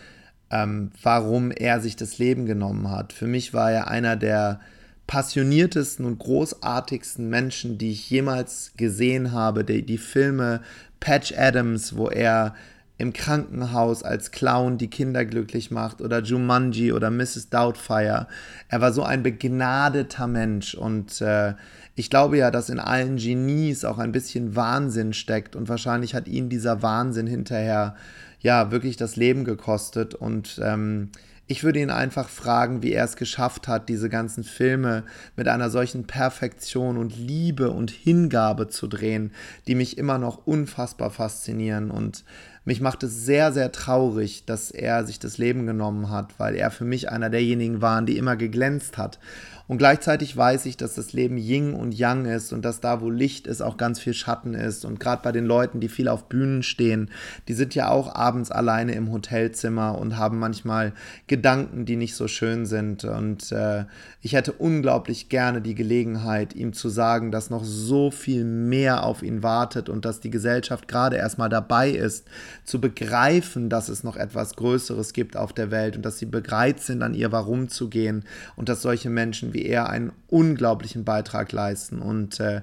ähm, 0.52 0.92
warum 1.02 1.52
er 1.52 1.80
sich 1.80 1.96
das 1.96 2.18
Leben 2.18 2.46
genommen 2.46 2.90
hat. 2.90 3.14
Für 3.14 3.28
mich 3.28 3.54
war 3.54 3.72
er 3.72 3.88
einer 3.88 4.16
der 4.16 4.60
passioniertesten 5.08 6.04
und 6.04 6.18
großartigsten 6.18 7.30
Menschen, 7.30 7.78
die 7.78 7.92
ich 7.92 8.10
jemals 8.10 8.74
gesehen 8.76 9.34
habe. 9.34 9.64
Die, 9.64 9.86
die 9.86 10.00
Filme 10.00 10.62
Patch 11.00 11.32
Adams, 11.38 11.96
wo 11.96 12.10
er 12.10 12.56
im 12.98 13.14
Krankenhaus 13.14 14.04
als 14.04 14.32
Clown 14.32 14.78
die 14.78 14.90
Kinder 14.90 15.26
glücklich 15.26 15.72
macht 15.72 16.02
oder 16.02 16.22
Jumanji 16.22 16.94
oder 16.94 17.12
Mrs. 17.12 17.50
Doubtfire. 17.50 18.28
Er 18.70 18.82
war 18.82 18.94
so 18.94 19.04
ein 19.04 19.24
begnadeter 19.24 20.28
Mensch 20.28 20.76
und 20.76 21.20
äh, 21.22 21.56
ich 21.96 22.10
glaube 22.10 22.38
ja, 22.38 22.52
dass 22.52 22.70
in 22.70 22.80
allen 22.80 23.18
Genies 23.18 23.84
auch 23.86 23.98
ein 23.98 24.12
bisschen 24.12 24.56
Wahnsinn 24.56 25.14
steckt 25.14 25.56
und 25.56 25.68
wahrscheinlich 25.68 26.16
hat 26.16 26.28
ihn 26.28 26.50
dieser 26.50 26.82
Wahnsinn 26.82 27.28
hinterher 27.28 27.96
ja 28.40 28.72
wirklich 28.72 28.96
das 28.96 29.16
Leben 29.16 29.44
gekostet 29.44 30.14
und 30.14 30.60
ähm, 30.64 31.10
ich 31.48 31.64
würde 31.64 31.80
ihn 31.80 31.92
einfach 31.92 32.28
fragen, 32.28 32.82
wie 32.82 32.92
er 32.92 33.06
es 33.06 33.18
geschafft 33.18 33.68
hat, 33.68 33.88
diese 33.88 34.10
ganzen 34.10 34.44
Filme 34.44 35.04
mit 35.36 35.48
einer 35.48 35.70
solchen 35.70 36.08
Perfektion 36.08 36.98
und 36.98 37.16
Liebe 37.16 37.70
und 37.70 37.92
Hingabe 37.92 38.68
zu 38.70 38.88
drehen, 38.88 39.32
die 39.68 39.76
mich 39.76 39.98
immer 40.00 40.18
noch 40.18 40.48
unfassbar 40.48 41.12
faszinieren. 41.12 41.92
Und 41.92 42.24
mich 42.66 42.82
macht 42.82 43.04
es 43.04 43.26
sehr, 43.26 43.54
sehr 43.54 43.72
traurig, 43.72 44.46
dass 44.46 44.72
er 44.72 45.06
sich 45.06 45.20
das 45.20 45.38
Leben 45.38 45.66
genommen 45.66 46.10
hat, 46.10 46.38
weil 46.40 46.56
er 46.56 46.72
für 46.72 46.86
mich 46.86 47.10
einer 47.10 47.30
derjenigen 47.30 47.82
war, 47.82 48.02
die 48.02 48.18
immer 48.18 48.36
geglänzt 48.36 48.98
hat. 48.98 49.20
Und 49.68 49.80
gleichzeitig 49.80 50.38
weiß 50.38 50.68
ich, 50.68 50.78
dass 50.78 50.94
das 50.94 51.14
Leben 51.14 51.38
Yin 51.38 51.74
und 51.74 51.98
Yang 51.98 52.26
ist 52.26 52.54
und 52.54 52.64
dass 52.64 52.82
da, 52.82 53.02
wo 53.02 53.10
Licht 53.10 53.48
ist, 53.48 53.62
auch 53.62 53.78
ganz 53.78 54.00
viel 54.00 54.14
Schatten 54.14 54.54
ist. 54.54 54.86
Und 54.86 55.00
gerade 55.00 55.24
bei 55.24 55.32
den 55.32 55.46
Leuten, 55.46 55.80
die 55.80 55.90
viel 55.90 56.08
auf 56.08 56.30
Bühnen 56.30 56.62
stehen, 56.62 57.10
die 57.48 57.54
sind 57.54 57.74
ja 57.74 57.90
auch 57.90 58.14
abends 58.14 58.52
alleine 58.52 58.94
im 58.94 59.12
Hotelzimmer 59.12 59.98
und 59.98 60.18
haben 60.18 60.38
manchmal 60.38 60.94
Gedanken, 61.26 61.86
die 61.86 61.96
nicht 61.96 62.16
so 62.16 62.28
schön 62.28 62.68
sind. 62.68 63.06
Und 63.06 63.52
äh, 63.52 63.86
ich 64.22 64.34
hätte 64.34 64.52
unglaublich 64.52 65.30
gerne 65.30 65.62
die 65.62 65.76
Gelegenheit, 65.76 66.54
ihm 66.54 66.74
zu 66.74 66.90
sagen, 66.90 67.32
dass 67.32 67.50
noch 67.50 67.64
so 67.64 68.12
viel 68.12 68.44
mehr 68.44 69.04
auf 69.04 69.24
ihn 69.24 69.42
wartet 69.42 69.90
und 69.90 70.06
dass 70.06 70.20
die 70.20 70.30
Gesellschaft 70.30 70.88
gerade 70.88 71.16
erstmal 71.16 71.50
dabei 71.50 71.90
ist, 71.90 72.28
zu 72.64 72.80
begreifen, 72.80 73.70
dass 73.70 73.90
es 73.90 74.04
noch 74.04 74.16
etwas 74.16 74.56
Größeres 74.56 75.14
gibt 75.14 75.38
auf 75.38 75.54
der 75.54 75.72
Welt 75.72 75.96
und 75.96 76.06
dass 76.06 76.18
sie 76.18 76.26
bereit 76.26 76.80
sind, 76.80 77.02
an 77.02 77.14
ihr 77.14 77.32
Warum 77.32 77.70
zu 77.70 77.90
gehen 77.90 78.24
und 78.56 78.70
dass 78.70 78.82
solche 78.82 79.10
Menschen 79.10 79.54
wie 79.54 79.66
er 79.66 79.90
einen 79.90 80.12
unglaublichen 80.28 81.04
Beitrag 81.04 81.52
leisten. 81.52 82.00
Und 82.00 82.40
äh, 82.40 82.62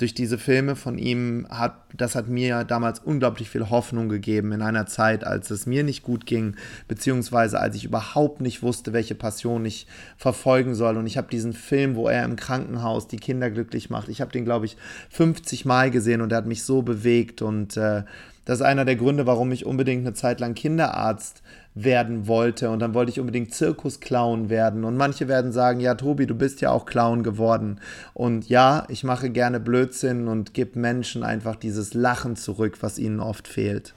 durch 0.00 0.14
diese 0.14 0.38
Filme 0.38 0.76
von 0.76 0.96
ihm 0.96 1.46
hat, 1.50 1.74
das 1.94 2.14
hat 2.14 2.26
mir 2.26 2.64
damals 2.64 3.00
unglaublich 3.00 3.50
viel 3.50 3.68
Hoffnung 3.68 4.08
gegeben 4.08 4.52
in 4.52 4.62
einer 4.62 4.86
Zeit, 4.86 5.24
als 5.24 5.50
es 5.50 5.66
mir 5.66 5.84
nicht 5.84 6.02
gut 6.02 6.24
ging, 6.24 6.56
beziehungsweise 6.88 7.60
als 7.60 7.76
ich 7.76 7.84
überhaupt 7.84 8.40
nicht 8.40 8.62
wusste, 8.62 8.94
welche 8.94 9.14
Passion 9.14 9.64
ich 9.66 9.86
verfolgen 10.16 10.74
soll. 10.74 10.96
Und 10.96 11.06
ich 11.06 11.18
habe 11.18 11.28
diesen 11.30 11.52
Film, 11.52 11.96
wo 11.96 12.08
er 12.08 12.24
im 12.24 12.36
Krankenhaus 12.36 13.08
die 13.08 13.18
Kinder 13.18 13.50
glücklich 13.50 13.90
macht, 13.90 14.08
ich 14.08 14.22
habe 14.22 14.32
den, 14.32 14.46
glaube 14.46 14.64
ich, 14.64 14.78
50 15.10 15.66
Mal 15.66 15.90
gesehen 15.90 16.22
und 16.22 16.32
er 16.32 16.38
hat 16.38 16.46
mich 16.46 16.62
so 16.62 16.80
bewegt 16.80 17.42
und 17.42 17.76
äh, 17.76 18.04
das 18.44 18.60
ist 18.60 18.66
einer 18.66 18.84
der 18.84 18.96
Gründe, 18.96 19.26
warum 19.26 19.52
ich 19.52 19.66
unbedingt 19.66 20.06
eine 20.06 20.14
Zeit 20.14 20.40
lang 20.40 20.54
Kinderarzt 20.54 21.42
werden 21.74 22.26
wollte. 22.26 22.70
Und 22.70 22.80
dann 22.80 22.94
wollte 22.94 23.10
ich 23.10 23.20
unbedingt 23.20 23.54
Zirkusclown 23.54 24.50
werden. 24.50 24.84
Und 24.84 24.96
manche 24.96 25.28
werden 25.28 25.52
sagen, 25.52 25.80
ja, 25.80 25.94
Tobi, 25.94 26.26
du 26.26 26.34
bist 26.34 26.60
ja 26.60 26.70
auch 26.70 26.86
Clown 26.86 27.22
geworden. 27.22 27.80
Und 28.14 28.48
ja, 28.48 28.84
ich 28.88 29.04
mache 29.04 29.30
gerne 29.30 29.60
Blödsinn 29.60 30.26
und 30.26 30.54
gebe 30.54 30.78
Menschen 30.78 31.22
einfach 31.22 31.56
dieses 31.56 31.94
Lachen 31.94 32.36
zurück, 32.36 32.78
was 32.80 32.98
ihnen 32.98 33.20
oft 33.20 33.46
fehlt. 33.46 33.94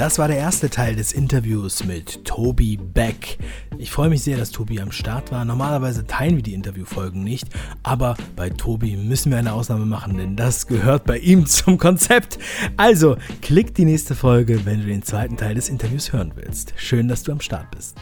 Das 0.00 0.18
war 0.18 0.28
der 0.28 0.38
erste 0.38 0.70
Teil 0.70 0.96
des 0.96 1.12
Interviews 1.12 1.84
mit 1.84 2.24
Tobi 2.24 2.78
Beck. 2.78 3.36
Ich 3.76 3.90
freue 3.90 4.08
mich 4.08 4.22
sehr, 4.22 4.38
dass 4.38 4.50
Tobi 4.50 4.80
am 4.80 4.92
Start 4.92 5.30
war. 5.30 5.44
Normalerweise 5.44 6.06
teilen 6.06 6.36
wir 6.36 6.42
die 6.42 6.54
Interviewfolgen 6.54 7.22
nicht, 7.22 7.48
aber 7.82 8.16
bei 8.34 8.48
Tobi 8.48 8.96
müssen 8.96 9.30
wir 9.30 9.36
eine 9.36 9.52
Ausnahme 9.52 9.84
machen, 9.84 10.16
denn 10.16 10.36
das 10.36 10.66
gehört 10.66 11.04
bei 11.04 11.18
ihm 11.18 11.44
zum 11.46 11.76
Konzept. 11.76 12.38
Also, 12.78 13.18
klick 13.42 13.74
die 13.74 13.84
nächste 13.84 14.14
Folge, 14.14 14.64
wenn 14.64 14.80
du 14.80 14.86
den 14.86 15.02
zweiten 15.02 15.36
Teil 15.36 15.54
des 15.54 15.68
Interviews 15.68 16.14
hören 16.14 16.32
willst. 16.34 16.72
Schön, 16.76 17.06
dass 17.06 17.22
du 17.22 17.32
am 17.32 17.40
Start 17.42 17.70
bist. 17.70 17.98